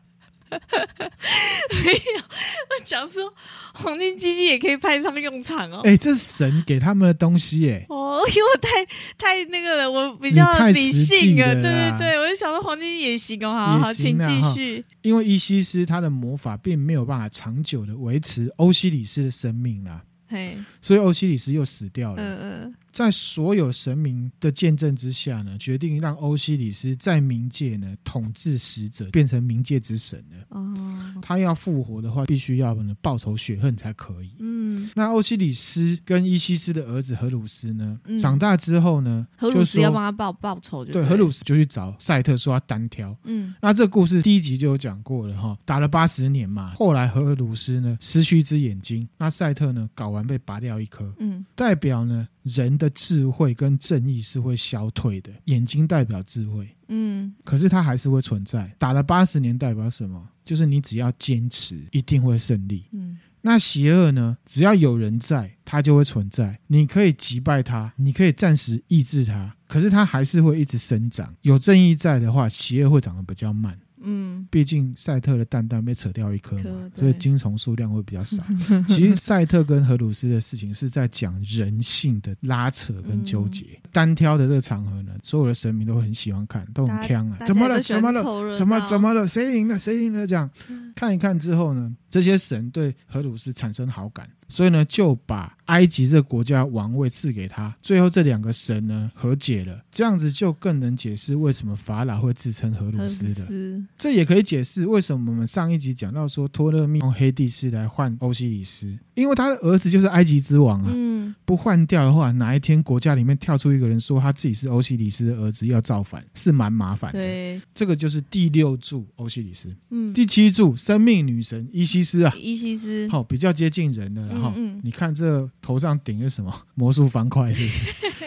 [0.51, 3.33] 没有，我想说
[3.73, 5.79] 黄金鸡鸡也可以派上用场哦。
[5.85, 7.85] 哎、欸，这是神给他们的东西哎。
[7.87, 8.85] 哦，因为我太
[9.17, 11.53] 太那个了，我比较理性啊。
[11.53, 13.53] 对对对，我就想说黄金也行哦。
[13.53, 14.83] 好好，请继续。
[15.01, 20.03] 因为伊西斯他的魔法并没有办法长久的维持欧西里斯的生命啦。
[20.27, 22.21] 嘿，所以欧西里斯又死掉了。
[22.21, 22.75] 嗯嗯。
[22.95, 30.57] 在所有神明的见证之下呢，决定让欧西里斯在冥界呢统治死者，变成冥界之神了。
[30.57, 30.73] 哦，
[31.21, 34.31] 他要复活的话，必须要呢报仇雪恨才可以。
[34.39, 43.13] 嗯，那欧西里斯跟伊西斯的儿子荷鲁斯呢，嗯、长大之后呢，荷鲁斯要帮他报报仇，对，荷鲁斯就去找赛特说他单挑。
[43.25, 52.25] 嗯，那这个故事第一集就有讲过了哈，打了八十年嘛，后来荷鲁斯呢失去一只眼睛，那赛特呢睾丸被拔掉一颗，嗯，代表呢。
[52.45, 58.71] 人的智慧跟正义是会消退的，眼睛代表智慧，嗯，可是它还是会存在。
[58.77, 60.23] 打了八十年代表什么？
[60.45, 62.85] 就是你只要坚持，一定会胜利。
[62.91, 64.37] 嗯，那邪恶呢？
[64.45, 66.55] 只要有人在，它就会存在。
[66.67, 71.33] 你可以击败它，你可以暂时抑制它，可是它还是会一直生长。
[71.41, 73.75] 有正义在的话，邪恶会长得比较慢。
[74.05, 78.43] 嗯，毕竟赛特的蛋蛋被扯掉一颗嘛，所以精虫数量会比较少。
[78.87, 83.65] 其实赛特跟荷鲁斯的事情是在讲人性的拉扯跟纠结。
[83.83, 87.37] 嗯、单挑的这个场合呢，所有的神明都很喜欢看，都很锵啊！
[87.45, 87.81] 怎么了？
[87.81, 88.53] 怎么了？
[88.53, 89.27] 怎么怎么了？
[89.27, 89.77] 谁赢了？
[89.79, 90.25] 谁赢了？
[90.27, 90.49] 这样
[90.95, 94.29] 看一看之后呢，这些神对荷鲁斯产生好感。
[94.47, 97.75] 所以呢，就把埃及这个国家王位赐给他。
[97.81, 103.87] 最后这两个神呢和解了，这样子就更能解释为什么法老会自称荷鲁斯的。
[103.97, 110.91] 这也可以解释为什么我们上一集讲到说托勒密用黑帝斯来换欧西里斯，因为他的儿子就是埃及之王啊。
[110.93, 117.17] 嗯，不换掉的话，哪一天国家里面跳出一个人说他自己是欧西里斯的儿子要造反，是蛮麻烦的。
[117.17, 119.75] 对，这个就是第六柱欧西里斯。
[119.89, 124.34] 嗯，第七柱生命女神伊西斯啊，伊西斯好，比较接近人的。
[124.35, 124.51] 然后
[124.83, 127.85] 你看这头上顶的什么 魔术方块，是不是？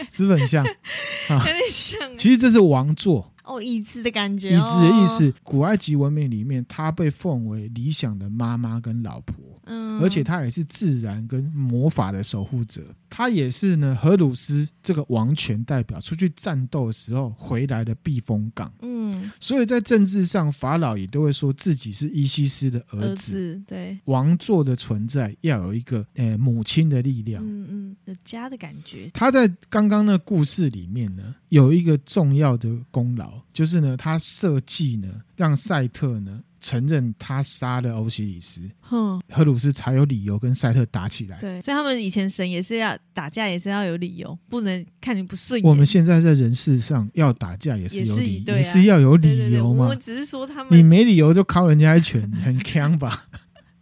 [0.10, 0.64] 是不是很像？
[1.30, 2.16] 有点像。
[2.16, 3.30] 其实这是王座。
[3.48, 4.50] 哦，椅子的感觉。
[4.50, 9.34] 椅子的意思，古埃及文明里面，她被奉为理想的妈妈跟老婆。
[9.64, 12.82] 嗯，而且她也是自然跟魔法的守护者。
[13.10, 18.70] 她也是呢，荷鲁斯这个王权代表出去战斗的时候回来的避风港。
[18.82, 23.06] 嗯，所以在政治上，法老也都会说自己是伊西斯的儿子。
[23.06, 27.42] 儿子，对，王座的存在要有一个呃母亲的力量。
[27.42, 29.10] 嗯嗯，有家的感觉。
[29.14, 33.40] 他在刚刚那故事里面呢，有一个重要的功劳。
[33.52, 41.40] 就是呢，他设计呢，让赛特呢承认他杀了欧西里斯，哼，荷鲁斯才有理由跟赛特打起来。
[41.40, 45.68] 对，所以他们以前神也是要打架，也是要有理由，不能看你不顺眼。
[45.68, 49.86] 我们现在在人世上要打架也是有理，也是，啊、也是要有理由嘛。
[49.88, 53.24] 我只是说他们，你没理由就敲人家一拳，很锵吧？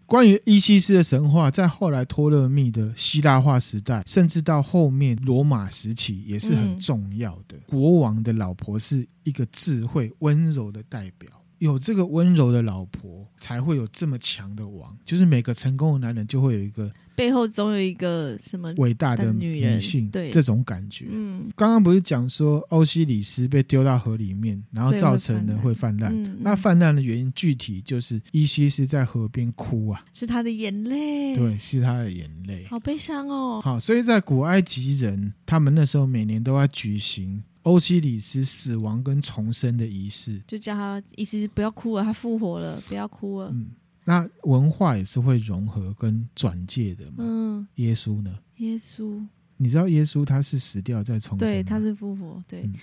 [0.07, 7.57] 关于伊西斯的神话，在后来托勒密的希腊化时代，甚至到后面罗马时期，也是很重要的。
[7.57, 11.29] 嗯、国王的老婆是一个智慧、温柔的代表。
[11.59, 14.97] 有这个温柔的老婆，才会有这么强的王。
[15.05, 21.07] 就是每个成功的男人，就会有一个背后总有一个什么伟大的女人，性，对这种感觉。
[21.11, 26.13] 嗯，刚刚不是讲说欧西里斯被丢到河里面，然后造成了会泛滥。
[26.15, 31.35] 嗯、那泛滥的原因具体就是伊西斯在河边哭啊，是他的眼泪。
[31.35, 33.61] 对，是他的眼泪，好悲伤哦。
[33.63, 37.43] 好，所以在古埃及人，他们那时候每年都要举行。
[37.67, 43.51] 欧西里斯死亡跟重生的仪式，就叫他意思是不要哭了，他复活了，不要哭了。
[43.53, 43.71] 嗯，
[44.05, 47.17] 那文化也是会融合跟转介的嘛。
[47.19, 48.39] 嗯，耶稣呢？
[48.59, 49.21] 耶稣，
[49.57, 52.63] 你知道耶稣他是死掉再重生，对，他是复活，对。
[52.63, 52.75] 嗯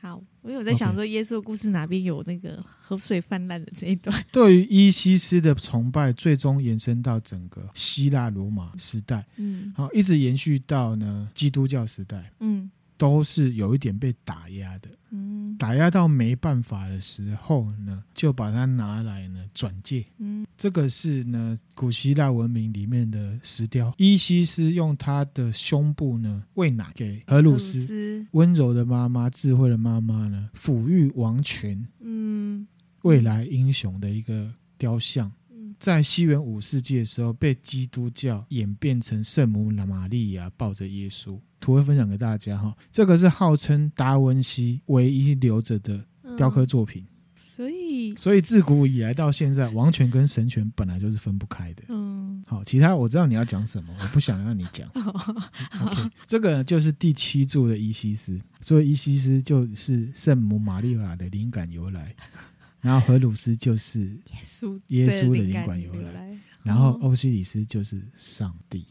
[0.00, 4.14] 好，我有在想说，耶稣的故事哪边有那个河水泛滥的这一段.
[4.32, 12.70] 对于伊西斯的崇拜，最终延伸到整个希腊罗马时代，嗯，好，一直延续到呢基督教时代，嗯。
[12.96, 32.66] 都是有一点被打压的，嗯，打压到没办法的时候呢，就把它拿来呢转借，嗯，这个是呢古希腊文明里面的石雕，伊西斯用他的胸部呢喂奶给荷鲁斯，温柔的妈妈，智慧的妈妈呢抚育王权，嗯，
[33.02, 35.30] 未来英雄的一个雕像。
[35.80, 41.38] 在西元五世纪的时候，被基督教演变成圣母玛利亚抱着耶稣。
[41.64, 46.04] 图会分享给大家哈，这个是号称达文西唯一留着的
[46.36, 47.06] 雕刻作品。
[47.42, 51.84] 所以，所以自古以来到现在，王权跟神权本来就是分不开的。
[51.88, 54.86] 嗯，好，其他我知道你要讲什么，我不想让你讲。
[55.80, 62.14] OK，这个就是第七柱的伊西斯，所以伊西斯就是圣母玛利亚的灵感由来。
[62.82, 66.36] 然后荷鲁斯就是耶稣，耶稣的灵感由来。
[66.64, 68.84] 然后欧西里斯就是上帝。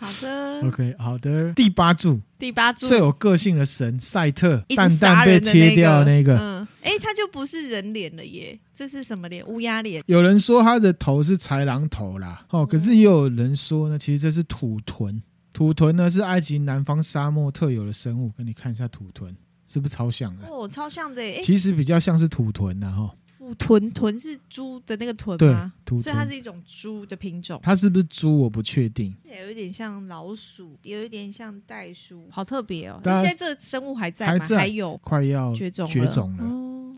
[0.00, 1.52] 嗯，好的，OK，好的。
[1.54, 9.46] 第八柱，第八柱最有个性的神赛特，蛋蛋被切掉那个，嗯，哎，他就不是人脸了耶，这是什么脸？
[9.46, 10.02] 乌鸦脸。
[10.06, 15.22] 有人说他的头是豺狼头啦，哦，可是也有人说呢，其实这是土豚。
[15.52, 19.34] 土豚呢是埃及南方沙漠特有的生物，给你看一下土豚，
[19.66, 20.46] 是不是超像的？
[20.46, 23.10] 哦，超像的，其实比较像是土豚呐，哈。
[23.54, 25.72] 豚豚是猪的那个豚吗？
[25.84, 27.60] 对，所以它是一种猪的品种。
[27.62, 28.38] 它是不是猪？
[28.38, 29.14] 我不确定。
[29.40, 33.00] 有一点像老鼠，有一点像袋鼠，好特别哦。
[33.02, 34.44] 但现在这个生物还在吗？
[34.56, 36.44] 还有快要绝种绝种了。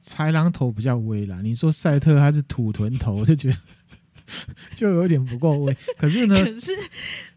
[0.02, 1.40] 豺狼头比较威啦。
[1.42, 3.56] 你说赛特它是土豚头，我就觉得
[4.74, 5.76] 就有点不够味。
[5.98, 6.72] 可是呢，可是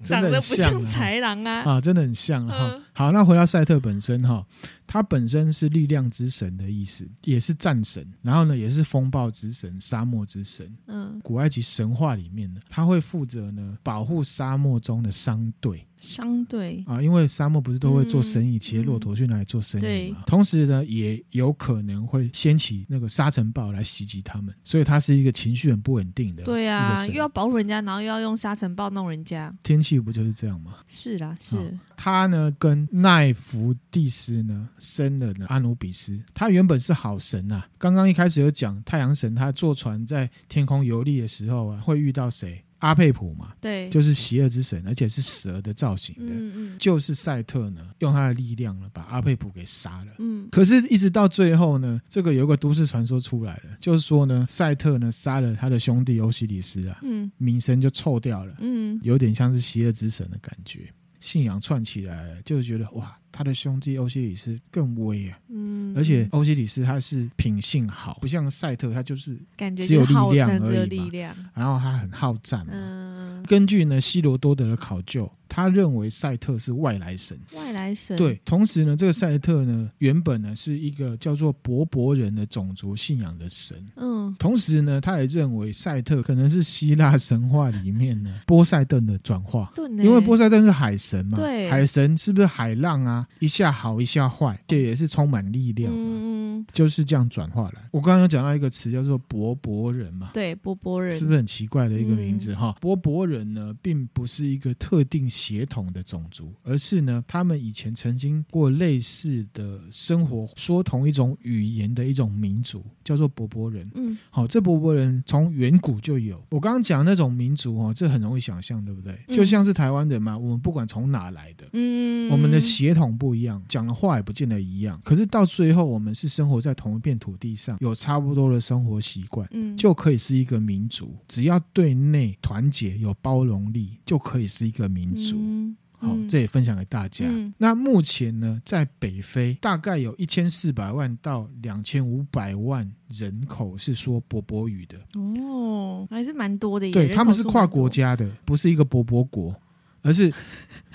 [0.04, 2.82] 长得不像豺狼啊啊，真的很像哈。
[2.94, 4.46] 好，那回到赛特本身哈。
[4.92, 10.70] 他本身是力量之神的意思，也是战神，然后呢，也是风暴之神、沙漠之神。
[10.88, 15.88] 嗯，古埃及神话里面呢，他会负责呢保护沙漠中的商队。
[15.98, 20.18] 商队啊，因为沙漠不是都会做生意，骑骆驼去哪里做生意嘛？
[20.20, 26.44] 嗯、同时呢，也有可能会掀起那个沙尘暴来袭击他们，所以他是一个情绪很不稳定的。
[26.44, 29.56] 对啊，又要保护人家，然后又要用沙尘暴弄人家。
[29.62, 30.78] 天气不就是这样吗？
[30.88, 31.56] 是啦，是。
[31.96, 34.68] 他呢，跟奈芙蒂斯呢。
[34.82, 37.66] 生了呢，阿努比斯，他原本是好神、啊。
[37.78, 42.62] 刚刚一开始有讲太阳神，他坐船在天空游历的时候啊，会遇到谁？
[42.80, 50.14] 阿佩普嘛，对，就是邪恶之神，而且是蛇的造型的，嗯嗯，就是赛特呢，用他的力量呢，把阿佩普给杀了。
[50.18, 60.92] 嗯，可是，一直到最后呢，这个有个都市传说出来了，就是说呢，赛特呢杀了他的兄弟欧西里斯啊，嗯，名声就臭掉了，嗯，有点像是邪恶之神的感觉。
[61.20, 65.40] 信仰串起来了，就觉得哇，他的兄弟欧西里斯更威啊！
[65.50, 71.36] 嗯，而且欧西里斯他是品性好，不像赛特，他就是感觉只有力量而已嘛。
[71.54, 72.74] 然后他很好战嘛。
[72.74, 75.32] 嗯，根据呢希罗多德的考究。
[75.54, 78.40] 他认为赛特是外来神，外来神对。
[78.46, 83.86] 同时呢，这个赛特呢，原本呢是一个叫做柏柏人的种族信仰的神。
[83.98, 93.28] 嗯，同时呢，他也认为赛特可能是希腊神话里面呢 波塞顿的转化，对，因为波塞顿是海神嘛，对，海神是不是海浪啊？
[93.40, 96.00] 一下好一下坏，这也是充满力量嘛。
[96.00, 97.90] 嗯，就是这样转化来。
[97.92, 102.78] 我刚刚有讲到一个词叫做柏柏人嘛，对，柏柏人是不是很奇怪的一个名字哈？
[102.80, 105.30] 柏柏人呢，并不是一个特定。
[105.42, 113.90] 血统的种族，而是呢，他们以前曾经过类似的生活，说同一种语言的一种民族，叫做柏柏人。
[113.96, 116.40] 嗯，好，这柏柏人从远古就有。
[116.50, 119.20] 我刚刚讲那种民族哦，这很容易想象，对不对？
[119.36, 125.02] 就像是台湾人嘛，我们不管从哪来的，嗯，我们的血统不一样，讲的话也不见得一样。
[125.04, 131.16] 可是到最后，我们是生活在同一片土地上，有差不多的生活习惯，嗯，就可以是一个民族。
[131.28, 135.31] 只要对内团结，有包容力，就可以是一个民族。
[135.38, 137.26] 嗯，好，这也分享给大家。
[137.28, 144.98] 嗯，那目前呢，在北非大概有一千四百万到两千五百万人口是说柏柏语的。
[145.16, 146.92] 哦，还是蛮多的。
[146.92, 149.56] 对，他们是跨国家的，不是一个柏柏国，
[150.02, 150.32] 而是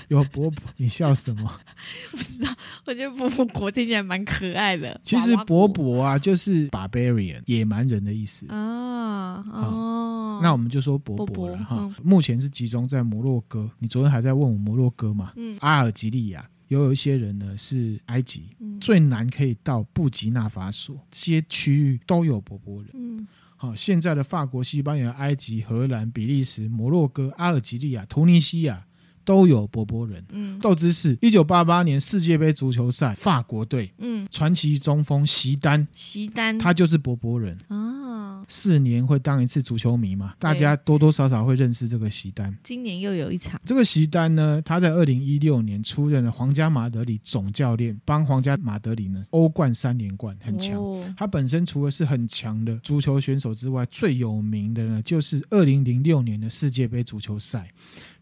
[0.08, 0.62] 有柏柏。
[0.76, 1.60] 你笑什么？
[2.12, 2.54] 不知道，
[2.86, 5.00] 我觉得柏柏国听起来蛮可爱的。
[5.02, 9.44] 其实柏柏啊，就是 barbarian 野蛮人的意思啊。
[9.52, 10.40] 哦。
[10.42, 13.70] 那我们就说柏柏了哈，目前是集中在摩洛哥。
[13.78, 15.32] 你昨天还在问我摩洛哥嘛？
[15.36, 22.90] 嗯，阿尔及利亚有有一些人呢是埃及，最南可以到布吉纳法索，这些区域都有柏柏人。
[22.92, 23.26] 嗯，
[23.56, 28.78] 好，现在的法国、西班牙、埃及、荷兰、比利时、摩洛哥、阿尔及利亚、突尼西亚
[29.26, 30.24] 都有波波人。
[30.30, 38.44] 嗯，斗之士：一九八八年世界杯足球赛，法国队，嗯，传奇中锋席丹，席丹，他就是波波人啊。
[38.48, 40.34] 四年会当一次足球迷嘛？
[40.38, 42.56] 大家多多少少会认识这个席丹。
[42.62, 43.60] 今年又有一场。
[43.64, 50.80] 这个席丹呢，他在二零一六年出任了皇家马德里总教练，帮皇家马德里呢欧冠三连冠，很强。
[50.80, 57.68] 哦、他本身除了是很强的足球选手之外，最有名的呢就是二零零六年的世界杯足球赛。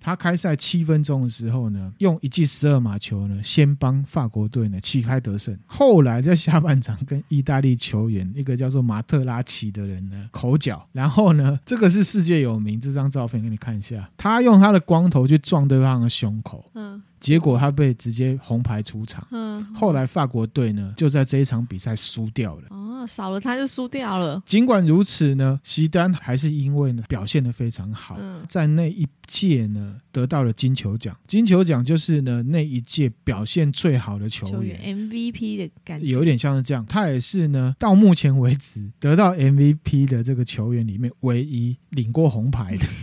[0.04, 5.58] 他开赛七分钟的时候呢，用一记十二码球呢，先帮法国队呢旗开得胜。
[5.64, 16.70] 后来在下半场跟意大利球员一个叫做马特拉齐的人呢口角，然后呢，这个是世界有名，这张照片给你看一下，他用他的光头去撞对方的胸口。
[16.74, 17.02] 嗯。
[17.24, 19.26] 结果他被直接红牌出场。
[19.30, 22.64] 嗯，后来法国队呢就在这一场比赛输掉了。
[22.68, 24.42] 哦，少了他就输掉了。
[24.44, 31.16] 尽管如此呢，席丹还是因为呢表现的非常好，嗯、在那一届呢得到了金球奖。
[31.26, 36.84] 金球奖就是呢那一届表现最好的球员，球员 MVP 的感觉，有点像是这样。
[36.84, 42.84] 他也是呢到目前为止得到 MVP 的这个球员里面唯一领过红牌的。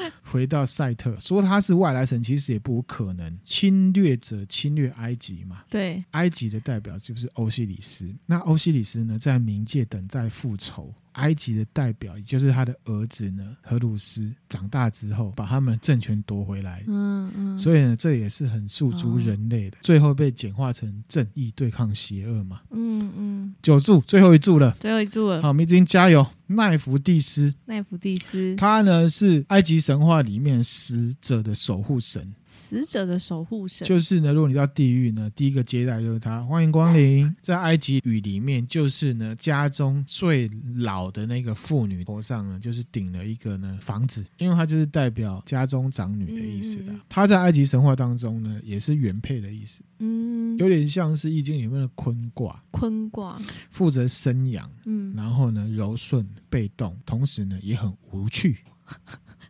[0.22, 3.38] 回到赛特，说他是外来神，其实也不可能。
[3.44, 8.08] 侵略者侵略埃及嘛，对，埃及的代表就是欧西里斯。
[8.26, 10.92] 那欧西里斯呢，在冥界等待复仇。
[11.12, 16.84] 埃及的代表，也就是他的儿子呢，荷鲁斯长大之后，把他们政权夺回来。
[16.86, 22.60] 嗯嗯，所以呢，这也是很诉诸人类的，哦、最后被简化成正义对抗邪恶嘛。
[22.70, 25.42] 嗯嗯，九柱最后一柱了，最后一柱了。
[25.42, 26.24] 好，明子加油。
[26.48, 32.34] 奈弗蒂斯，奈福蒂斯，他呢是埃及神话里面死者的守护神。
[32.58, 33.86] 死者的守护神。
[33.86, 37.32] 就是呢，如果你到地狱呢，第一个接待就是他，欢迎光临。
[37.40, 46.92] 在埃及语里面，就是呢，家中最老的那个妇女头上呢，就是顶了一个呢房子，因为它就是代表家中长女的意思的。
[47.08, 53.40] 他在埃及神话当中呢，也是原配的意思，嗯，有点像是易经里面的坤卦，坤卦。
[53.70, 58.58] 负责生养，嗯，然后呢柔顺被动，同时呢也很无趣。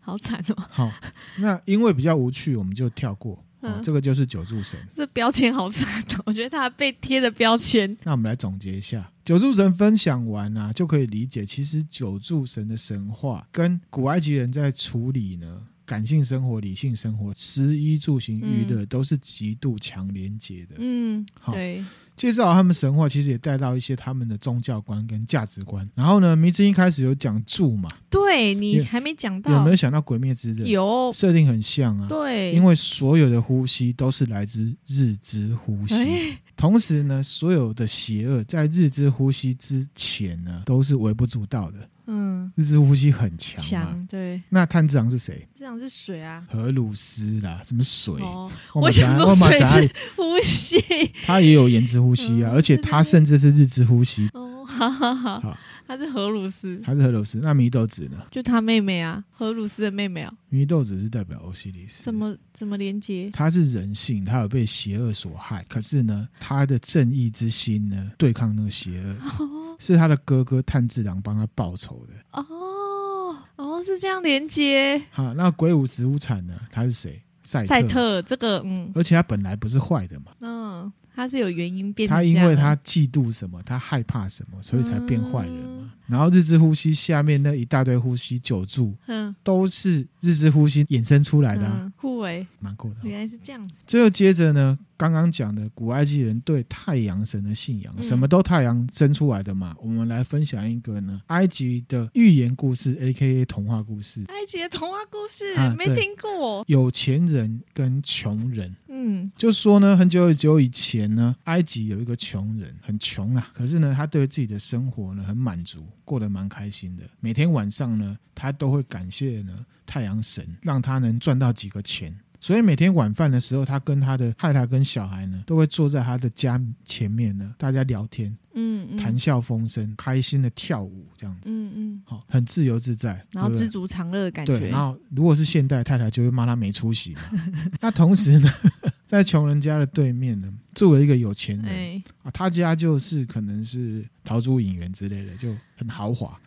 [0.08, 0.64] 好惨哦！
[0.70, 0.90] 好，
[1.36, 3.44] 那因为比较无趣，我们就跳过。
[3.82, 4.78] 这个就是九柱神。
[4.96, 6.22] 这标签好惨哦！
[6.24, 7.94] 我觉得他被贴的标签。
[8.04, 20.76] 那我们来总结一下，九柱神分享完啊，就可以理解，其实九柱神的神话跟古埃及人在处理呢感性生活、理性生活、食衣住行娱乐都是极度强连接的。
[20.78, 21.52] 嗯，好。
[21.52, 21.84] 对。
[22.18, 25.88] 介绍他们神话，其实也带到一些他们的宗教观跟价值观。
[25.94, 27.88] 然后呢，迷之一开始有讲柱嘛？
[28.10, 30.68] 对，你还没讲到，有没有想到鬼灭之刃？
[30.68, 32.08] 有，设定很像啊。
[32.08, 35.94] 对，因为所有的呼吸都是来自日之呼吸。
[35.94, 41.78] 欸同时呢，所有的邪恶在日之呼吸之前呢，都是微不足道的。
[42.10, 43.60] 嗯，日之呼吸很强。
[43.60, 44.42] 强，对。
[44.48, 45.46] 那炭治郎是谁？
[45.54, 46.42] 炭治郎是水啊。
[46.50, 48.20] 荷鲁斯啦，什么水？
[48.22, 50.82] 哦、我想说水之呼吸。
[51.24, 54.26] 他也有炎之呼吸啊，嗯、而且他甚至是日之呼吸。
[54.32, 55.56] 哦，好好好。
[55.86, 57.38] 他是荷鲁斯，他是荷鲁斯。
[57.38, 58.18] 那祢豆子呢？
[58.30, 60.32] 就他妹妹啊，荷鲁斯的妹妹啊。
[60.50, 62.04] 祢豆子是代表欧西里斯。
[62.04, 63.30] 怎么怎么连接？
[63.32, 72.14] 他是人性，他有被邪恶所害，可是呢，他的正义之心呢，对抗那个邪恶，哦、是他的哥哥炭治郎帮他报仇的。
[72.32, 75.00] 哦哦，是这样连接。
[75.10, 76.54] 好，那鬼舞植物产呢？
[76.70, 77.22] 他是谁？
[77.42, 77.68] 赛特。
[77.68, 80.32] 赛特这个嗯，而且他本来不是坏的嘛。
[80.40, 80.92] 嗯。
[81.14, 85.80] 他是有原因变，他因为他嫉妒什么，他害怕什么，所以才变坏人嘛。
[85.80, 92.96] 嗯、然后日之呼吸下面那一大堆呼吸九柱，嗯，都是日之呼吸衍生出来的、啊，护卫蛮酷的。
[93.02, 93.74] 原来是这样子。
[93.84, 94.78] 最后接着呢？
[94.98, 99.76] 刚刚讲的古埃及人对太阳神的信仰，什么都太阳生出来的嘛。
[99.80, 103.44] 我们来分享一个呢，埃及的寓言故事，A.K.A.
[103.44, 104.24] 童话故事。
[104.26, 106.64] 埃及的童话故事没听过。
[106.66, 117.04] 有钱人跟穷人，嗯，就说呢，很久很久以前呢，埃及有一个穷人，很穷啊，可是呢，他对自己的生活呢很满足，过得蛮开心的。
[117.20, 122.12] 每天晚上呢，他都会感谢呢太阳神，让他能赚到几个钱。
[122.40, 134.58] 所以每天晚饭的时候，他跟他的太太跟小孩呢，都会坐在他的家前面呢，大家聊天，嗯，嗯，谈笑风生，开心的跳舞，这样子，嗯嗯，好，很自由自在，然后知足常乐的感觉。
[134.58, 137.20] 对，然后如果是现代太太，就会骂他没出息嘛。
[137.80, 138.48] 那同时呢，
[139.04, 146.38] 在穷人家的对面呢，住了一个有钱人，欸、啊，他家就是可能是陶朱隐园之类的，就很豪华。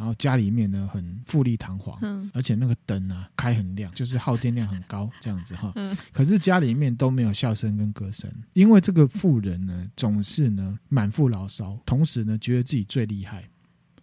[0.00, 5.70] 然后家里面呢很富丽堂皇，嗯，而且那个灯啊开很亮， 就是耗电量很高这样子哈。
[5.76, 13.44] 嗯，可是家里面都没有笑声跟歌声，因为这个富人呢总是呢满腹牢骚，同时呢觉得自己最厉害，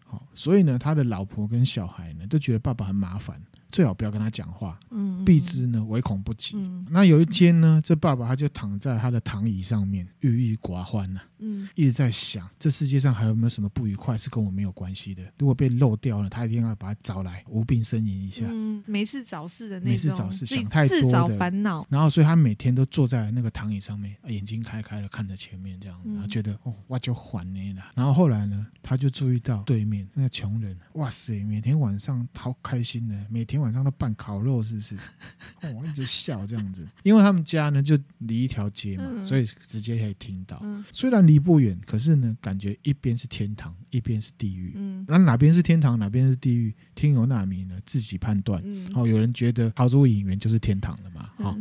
[0.06, 3.42] 好，所以呢他的老婆跟小孩呢都觉得爸爸很麻烦，
[3.72, 6.58] 最好不要跟他讲话，嗯，避之呢唯恐不及。
[6.58, 15.24] 嗯、那有一天呢，这爸爸他就躺在他的躺椅上面，郁郁寡欢呢、啊，嗯，一直在想，这世界上还有没有什么不愉快是跟我没有关系的？
[15.38, 21.86] 如果被漏掉了，他一定要把它找来无病呻吟一下，嗯，没事找事的那种，没事找事想太多的烦恼。
[21.90, 27.84] 然后，所以他每天都坐在那个躺椅上面，眼睛开开了看着前面这样子，然后觉得哦，我就还你了。
[27.96, 34.98] 然后后来呢，他就注意到对面那个穷人，哇塞，每天晚上好开心的，每天晚上都办烤肉，是不是？
[35.62, 40.64] 哦，一直笑这样子，因为他们家呢就离一条街嘛，所以直接可以听到。
[40.92, 44.72] 虽然离不远，可是呢，感觉一边是天堂，一边是地狱。
[44.76, 46.74] 嗯，那哪边是天堂，哪边是地狱？
[46.96, 48.62] 听友那米呢自己判断。
[48.64, 51.30] 嗯，哦，有人觉得豪猪影园就是天堂了嘛？
[51.38, 51.56] 好，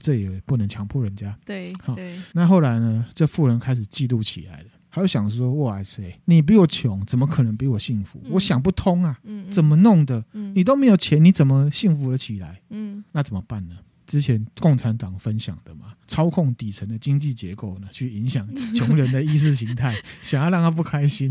[0.00, 1.38] 这也不能强迫人家。
[1.44, 2.18] 对，对。
[2.32, 4.68] 那后来呢，这富人开始嫉妒起来了。
[4.92, 8.20] 他就想说：“哇塞，你比我穷，怎么可能比我幸福？
[8.24, 9.20] 嗯、我想不通啊！
[9.22, 10.24] 嗯嗯、怎么弄的？
[10.32, 12.60] 嗯、你都没有钱，你怎么幸福了起来？
[12.70, 13.76] 嗯，那怎么办呢？”
[14.10, 18.44] 之前共产党分享的嘛，操控底层的经济结构呢，去影响
[18.74, 21.30] 穷人的意识形态， 想要让他不开心。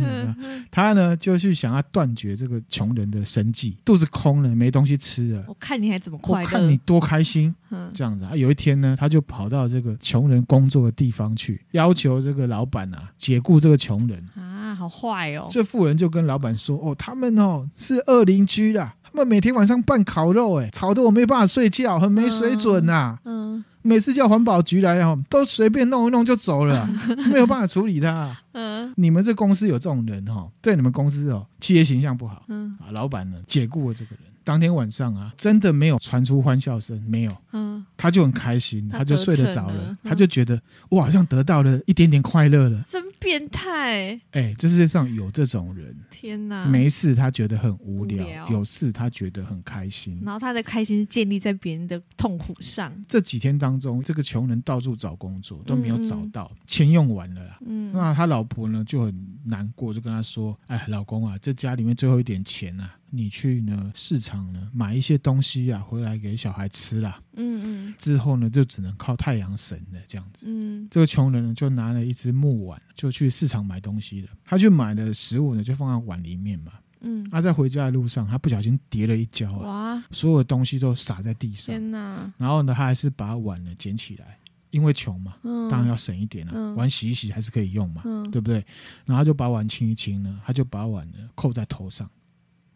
[0.71, 5.43] 他呢就去想要断绝这个穷人的生计，肚子空了，没东西吃了。
[5.49, 6.45] 我看你还怎么快乐？
[6.45, 7.53] 我看你多开心。
[7.93, 15.47] 这样子啊，有一天呢，他就跑到这个穷人工作的地方去，要求这个老板啊解雇这个穷人啊，好坏哦。
[15.49, 23.17] 这富人就跟老板说：“哦，他们哦是恶邻居啦。”他们每天晚上办烤肉，哎，吵得我没办法睡觉，很没水准呐。
[23.25, 26.87] 嗯， 每次叫环保局来哦，都随便弄一弄就走了，
[27.31, 28.37] 没有办法处理他。
[28.53, 32.43] 嗯， 你们这公司有这种人哦，对你们公司哦，企业形象不好。
[32.49, 34.28] 嗯，啊，老板呢解雇了这个人。
[34.43, 40.59] 当天晚上啊，真的没有传出欢笑声，没有，嗯，他就很开心，他就睡得着了，他就觉得
[40.89, 42.83] 我好像得到了一点点快乐了。
[42.87, 44.19] 真变态！
[44.31, 46.65] 哎，这世界上有这种人，天哪！
[46.65, 52.91] 没事他觉得很无聊，有事他觉得很开心，然后他的开心建立在别人的痛苦上。
[53.07, 67.21] 这几天当中，这个穷人到处找工作都没有找到，钱用完了，嗯，那他老婆呢就很难过，就跟他说：“哎，老公啊，这家里面最后一点钱啊。”你去呢市场呢买一些东西啊，回来给小孩吃啦。
[67.33, 67.95] 嗯嗯。
[67.97, 70.45] 之后呢就只能靠太阳神了，这样子。
[70.49, 70.87] 嗯。
[70.91, 74.29] 这个穷人呢就拿了一只木碗，就去市场买东西了。
[74.43, 76.73] 他去买的食物呢就放在碗里面嘛。
[77.01, 77.27] 嗯。
[77.29, 79.95] 他在回家的路上，他不小心跌了一跤啊。
[79.95, 80.03] 哇！
[80.11, 81.73] 所有的东西都洒在地上。
[81.73, 82.31] 天哪！
[82.37, 84.37] 然后呢，他还是把碗呢捡起来，
[84.69, 86.75] 因为穷嘛，当然要省一点了。
[86.75, 88.63] 碗洗一洗还是可以用嘛，对不对？
[89.05, 92.09] 然后就把碗清一清呢，他就把碗呢扣在头上。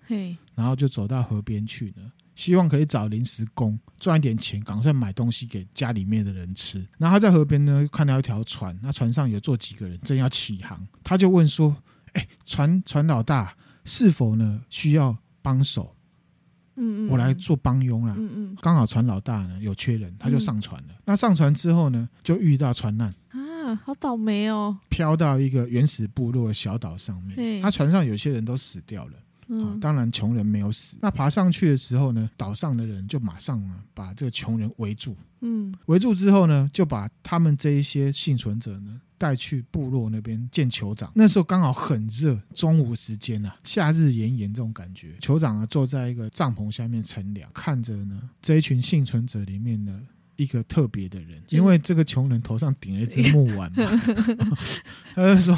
[0.05, 6.85] 嘿，然后就走到河边去了，希望可以找临时工赚一点钱，赶快买东西给家里面的人吃。
[6.97, 10.85] 然后他在河边呢，看到一条船，那船上有坐几个人，正要起航。
[11.03, 11.75] 他就问说
[12.13, 15.95] ：“哎，船船老大，是否呢需要帮手？
[16.75, 18.15] 嗯嗯，我来做帮佣啦。
[18.17, 20.95] 嗯嗯，刚好船老大呢有缺人，他就上船了。
[21.05, 27.61] 那上船之后呢，就遇到船难啊，好倒霉哦，飘到一个原始部落的小岛上面。
[27.61, 29.13] 他船上有些人都死掉了。
[29.53, 30.97] 嗯，当然穷人没有死。
[31.01, 35.15] 那爬上去的时候呢，岛上的人就马上把这个穷人围住。
[35.41, 41.11] 嗯，围住之后呢，就把他们这一些幸存者呢带去部落那边见酋长。
[41.13, 45.15] 那时候刚好很热，中午时间啊，夏日炎炎这种感觉。
[45.19, 50.01] 酋长啊坐在一个帐篷下面乘凉，看着呢这一群幸存者里面呢。
[50.35, 53.85] 一个特别的人，因为这个穷人头上顶了一只木碗嘛，
[55.15, 55.57] 他就说，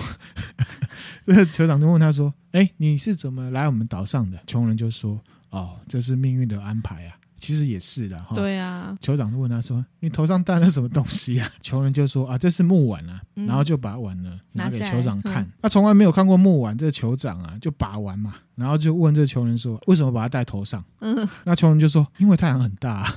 [1.26, 5.20] 这个酋长就问他说：“哎，你是怎么来我们岛上的？”穷人就说
[5.52, 8.34] ：“哦，这是命运的安排啊。”其实也是的哈。
[8.34, 8.98] 对啊。
[9.00, 15.48] 酋长就问他说：“你头上戴了什么东西啊？”穷人就说：“啊，这是木碗啊。”然后就把碗呢拿给酋长看。
[15.62, 21.28] 他从来没有看过木碗，这个酋长啊就把玩嘛，然后就问这穷人说：“为什么把它戴头上？”嗯。
[21.44, 23.14] 那穷人就说：“因为太阳很大。”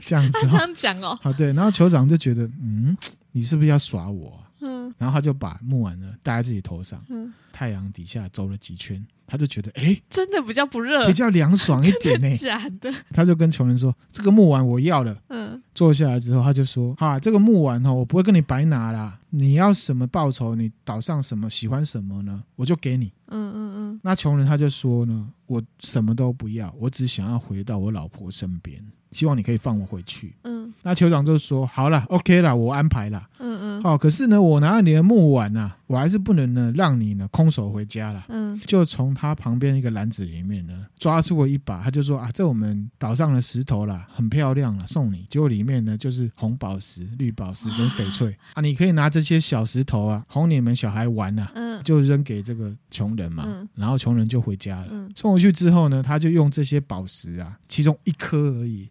[0.00, 1.18] 这样子， 这样讲哦。
[1.22, 2.96] 好，对，然后酋长就觉得，嗯，
[3.32, 4.40] 你是不是要耍我？
[4.86, 12.36] 嗯，然后他就把木碗呢戴在自己头上，嗯，太阳底下走了几圈，他就觉得，哎，真的比较不热，比较凉爽一点呢。
[12.36, 15.16] 假的，他就跟穷人说，这个木碗我要了。
[15.28, 19.18] 嗯，坐下来之后，他就说，哈，这个木碗哦，我不会跟你白拿啦。
[19.30, 20.54] 你要什么报酬？
[20.54, 22.42] 你岛上什么喜欢什么呢？
[22.56, 23.12] 我就给你。
[23.28, 24.00] 嗯嗯嗯。
[24.02, 28.80] 那穷人他就说呢，我什么都不要，我只想要回到我老婆身边。
[29.10, 30.34] 希望你可以放我回去。
[30.42, 38.26] 嗯，那酋长就说：“好了，OK 了，我安排了。”嗯嗯，好，可是呢，我拿了你的木碗啊，我还是不能呢让你呢空手回家了。
[38.28, 45.26] 嗯，就从他旁边一个篮子里面呢抓出了一把，他就说啊，这我们岛上的石头啦，很漂亮了，送你。
[45.28, 51.52] 结果里面呢就是红宝石、绿宝石跟翡翠啊，你可以拿这些小石头啊哄你们小孩玩啊。
[51.54, 53.44] 嗯，就扔给这个穷人嘛。
[53.46, 54.88] 嗯，然后穷人就回家了。
[54.90, 58.88] 嗯，送回去之后呢，他就用这些宝石啊，其中一颗而已。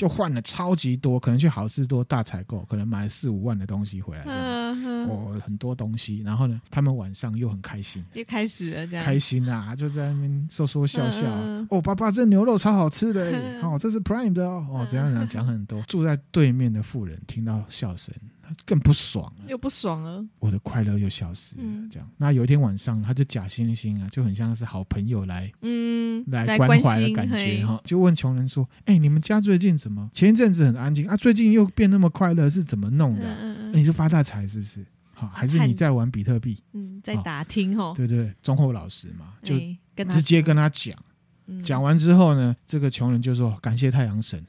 [0.00, 6.20] 就换了超级多，可能去好事多大采购，可能买了四五万的东西回来这样子，哦，很多东西。
[6.20, 11.26] 然后呢，他们晚上又很开心，又开始了这样，开心啊，就在那边说说笑笑。
[11.68, 15.82] 哦，爸爸，这牛肉超好吃的， 哦，这是 Prime 的哦，哦，怎样怎样讲很多。
[15.82, 18.14] 住在对面的富人听到笑声。
[18.64, 21.62] 更不爽了，又不爽了，我的快乐又消失了。
[21.90, 30.10] 这样，那有一天晚上，他就假惺惺啊，就很像是好朋友来，嗯，来关怀的感觉哈，就问穷人说：“哎，你们家最近怎么？
[30.12, 33.72] 前一阵子很安静啊，最近又变那么快乐，是怎么弄的？
[33.72, 34.84] 你是发大财是不是？
[35.12, 36.62] 好，还是你在玩比特币？
[36.72, 39.54] 嗯，在打听哦，对对，忠厚老实嘛，就
[40.08, 40.96] 直接跟他讲。
[41.64, 44.44] 讲完之后呢，这个穷人就说：感谢太阳神。”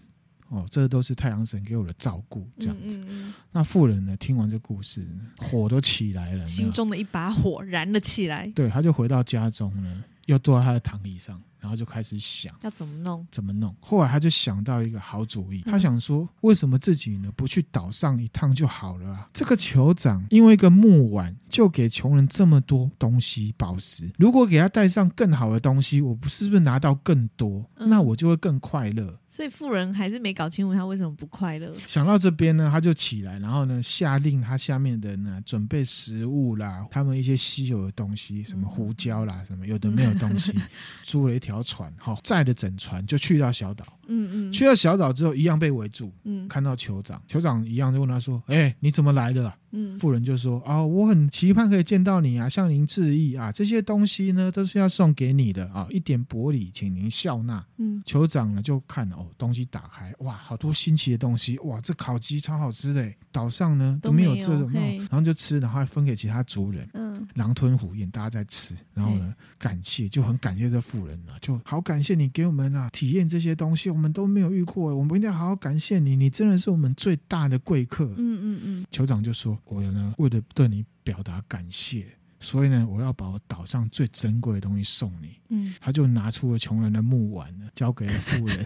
[0.51, 2.97] 哦，这都是太阳神给我的照顾，这样子。
[2.97, 4.17] 嗯嗯嗯、那妇人呢？
[4.17, 5.07] 听完这故事，
[5.37, 8.51] 火都起来了，心中的一把火燃了起来。
[8.53, 11.41] 对，他就回到家中呢，又坐在他的躺椅上。
[11.61, 13.73] 然后就开始想要怎么弄，怎么弄。
[13.79, 19.29] 后来他就想到一个好主意，他想说，为什么自己呢不去岛上一趟就好了啊？
[19.31, 27.63] 这个酋长因为一个木碗就给穷人这么多东西宝石，如果给他带上更好的东西，我不是不是拿到更多？
[27.77, 29.15] 那我就会更快乐。
[29.27, 31.73] 所以富人还是没搞清楚他为什么不快乐。
[31.87, 40.53] 想到这边呢，他就起来，然后呢下令他下面的人呢准备食物啦，他们一些稀有的东西，什么胡椒啦，什么有的没有东西，
[41.03, 41.50] 租了一条。
[41.51, 78.05] 条船哈载着整船就去到小岛，嗯嗯，去到小岛之后一样被围住，嗯，看到酋长，酋长一样就问他说：“哎，你怎么来的？”嗯，妇人就说：“啊，我很期盼可以见到你啊，向您致意啊，这些东西呢都是要送给你的啊，一点薄礼，请您笑纳。”嗯，酋长呢就看哦，东西打开，哇，好多新奇的东西，哇，这烤鸡超好吃的，岛上呢都没有这种，然后就吃，然后还分给其他族人，嗯，狼吞虎咽，大家在吃，然后呢感谢，就很感谢这富人啊，就好感谢你给我们啊体验这些东西，我们都没有遇过，我们一定要好好感谢你，你真的是我们最大的贵客。
[78.17, 79.57] 嗯嗯嗯，酋长就说。
[79.63, 82.05] 我呢，为了对你表达感谢，
[82.39, 85.39] 所以呢，我要把我岛上最珍贵的东西送你。
[85.49, 88.65] 嗯，他就拿出了穷人的木碗呢，交给了富人。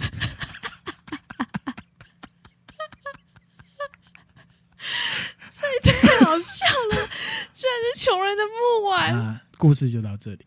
[5.52, 7.08] 这 也太好笑了，
[7.54, 9.14] 居然是穷人的木碗。
[9.16, 10.46] 啊，故事就到这里。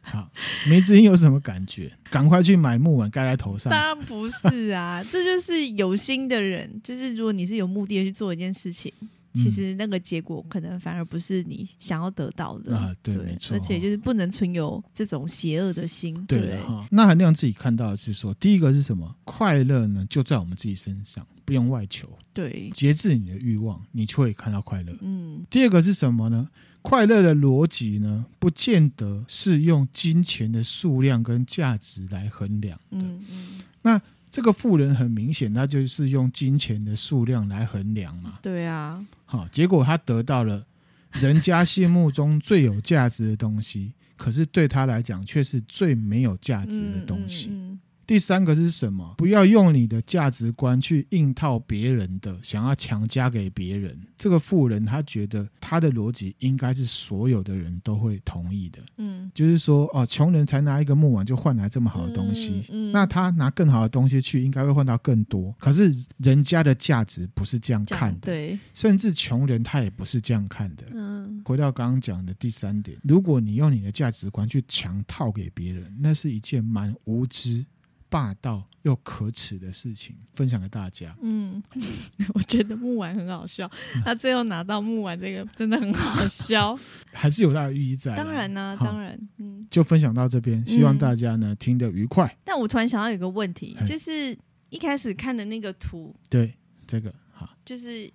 [0.00, 0.30] 好，
[0.70, 1.92] 梅子英有什么感觉？
[2.10, 3.70] 赶快去买木碗盖在头上。
[3.70, 6.80] 当然不是啊，这就是有心的人。
[6.82, 8.92] 就是如果你是有目的的去做一件事情。
[9.34, 16.58] 其实那个结果可能反而不是你想要得到的啊，对，没错，而且就是不能存有这种邪恶的心，对。
[16.90, 19.14] 那还让自己看到的是说，第一个是什么？
[19.24, 22.08] 快乐呢，就在我们自己身上，不用外求。
[22.32, 24.96] 对，节制你的欲望，你就会看到快乐。
[25.02, 25.44] 嗯。
[25.50, 26.48] 第二个是什么呢？
[26.82, 32.98] 快乐的逻辑呢，不见得是用金钱的数量跟价值来衡量的。
[32.98, 33.60] 嗯嗯。
[33.82, 34.00] 那。
[34.30, 38.38] 这个富人很明显，他就是用金钱的数量来衡量嘛。
[38.42, 40.64] 对啊，好，结果他得到了
[41.20, 47.48] 人家心目中最有价值的东西，可是对他来讲却是最没有价值的东西。
[47.50, 49.14] 嗯嗯嗯第三个是什么？
[49.18, 54.00] 不要用你的价值观去硬套别人的，想要强加给别人。
[54.16, 58.78] 这个富人他觉得他的逻辑应该是所有的人都会同意的。
[58.96, 65.54] 嗯，就是说哦，穷人才拿一个木碗就换来这么好的东西，嗯嗯、那他拿更好的东西去，应该会换到更多。
[65.58, 70.84] 可是人家的价值不是这样看的，对，甚至穷人他也不是这样看的。
[70.94, 77.66] 嗯，回到刚刚讲的第三点，如果你用你的价值观去强套给别人，那是一件蛮无知。
[78.10, 81.14] 霸道又可耻的事情，分享给大家。
[81.20, 81.62] 嗯，
[82.34, 83.70] 我觉得木丸很好笑，
[84.04, 86.78] 他最后拿到木丸这个真的很好笑，
[87.12, 88.16] 还是有它的寓意在。
[88.16, 92.34] 当然呢、啊，当然，嗯，就分享到这边，希望大家呢、嗯、听得愉快。
[92.44, 94.36] 但我突然想到有个问题，就是
[94.70, 96.54] 一开始看的那个图，对
[96.86, 98.10] 这个哈，就是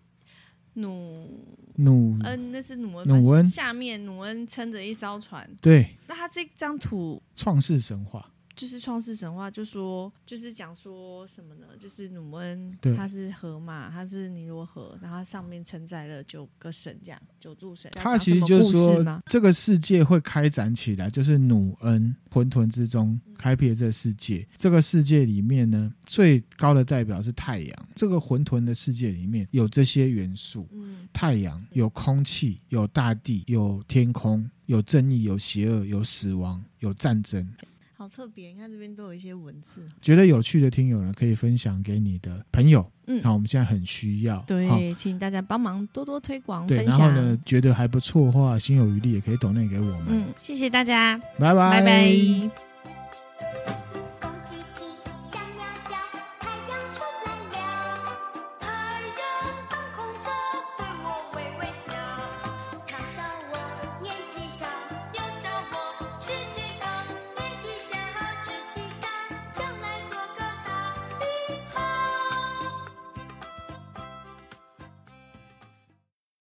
[0.73, 1.45] 努
[1.75, 8.27] 努恩，那是努恩，努恩下面努恩撑着一艘船，对，那他这张图创世神话。
[8.55, 11.67] 就是创世神话，就说就是讲说什么呢？
[11.79, 17.89] 就是努恩，他是河马，他是尼罗河，然后上面承载了九个神，这样九柱神。
[17.95, 24.47] 他其实就是说，这个世界会开展起来，就是努恩混沌之中开辟了这个世界。
[24.51, 27.87] 嗯、这个世界里面呢，最高的代表是太阳。
[27.95, 37.47] 这个混沌的世界里面有这些元素，嗯、太阳有空气，有大地，有天空，有正义，有邪恶，有死亡，有战争。
[37.95, 39.85] 好特别，你看这边都有一些文字。
[40.01, 42.85] 觉得有趣的听友呢，可以分享给你的朋友。
[43.07, 46.99] 嗯，好，我们现在很需要，对，哦请大家帮忙多多推广对分享。
[46.99, 50.05] 然后呢，觉得还不错的话，心有余力也可以抖内给我们。
[50.07, 53.82] 嗯，谢谢大家，拜拜拜拜。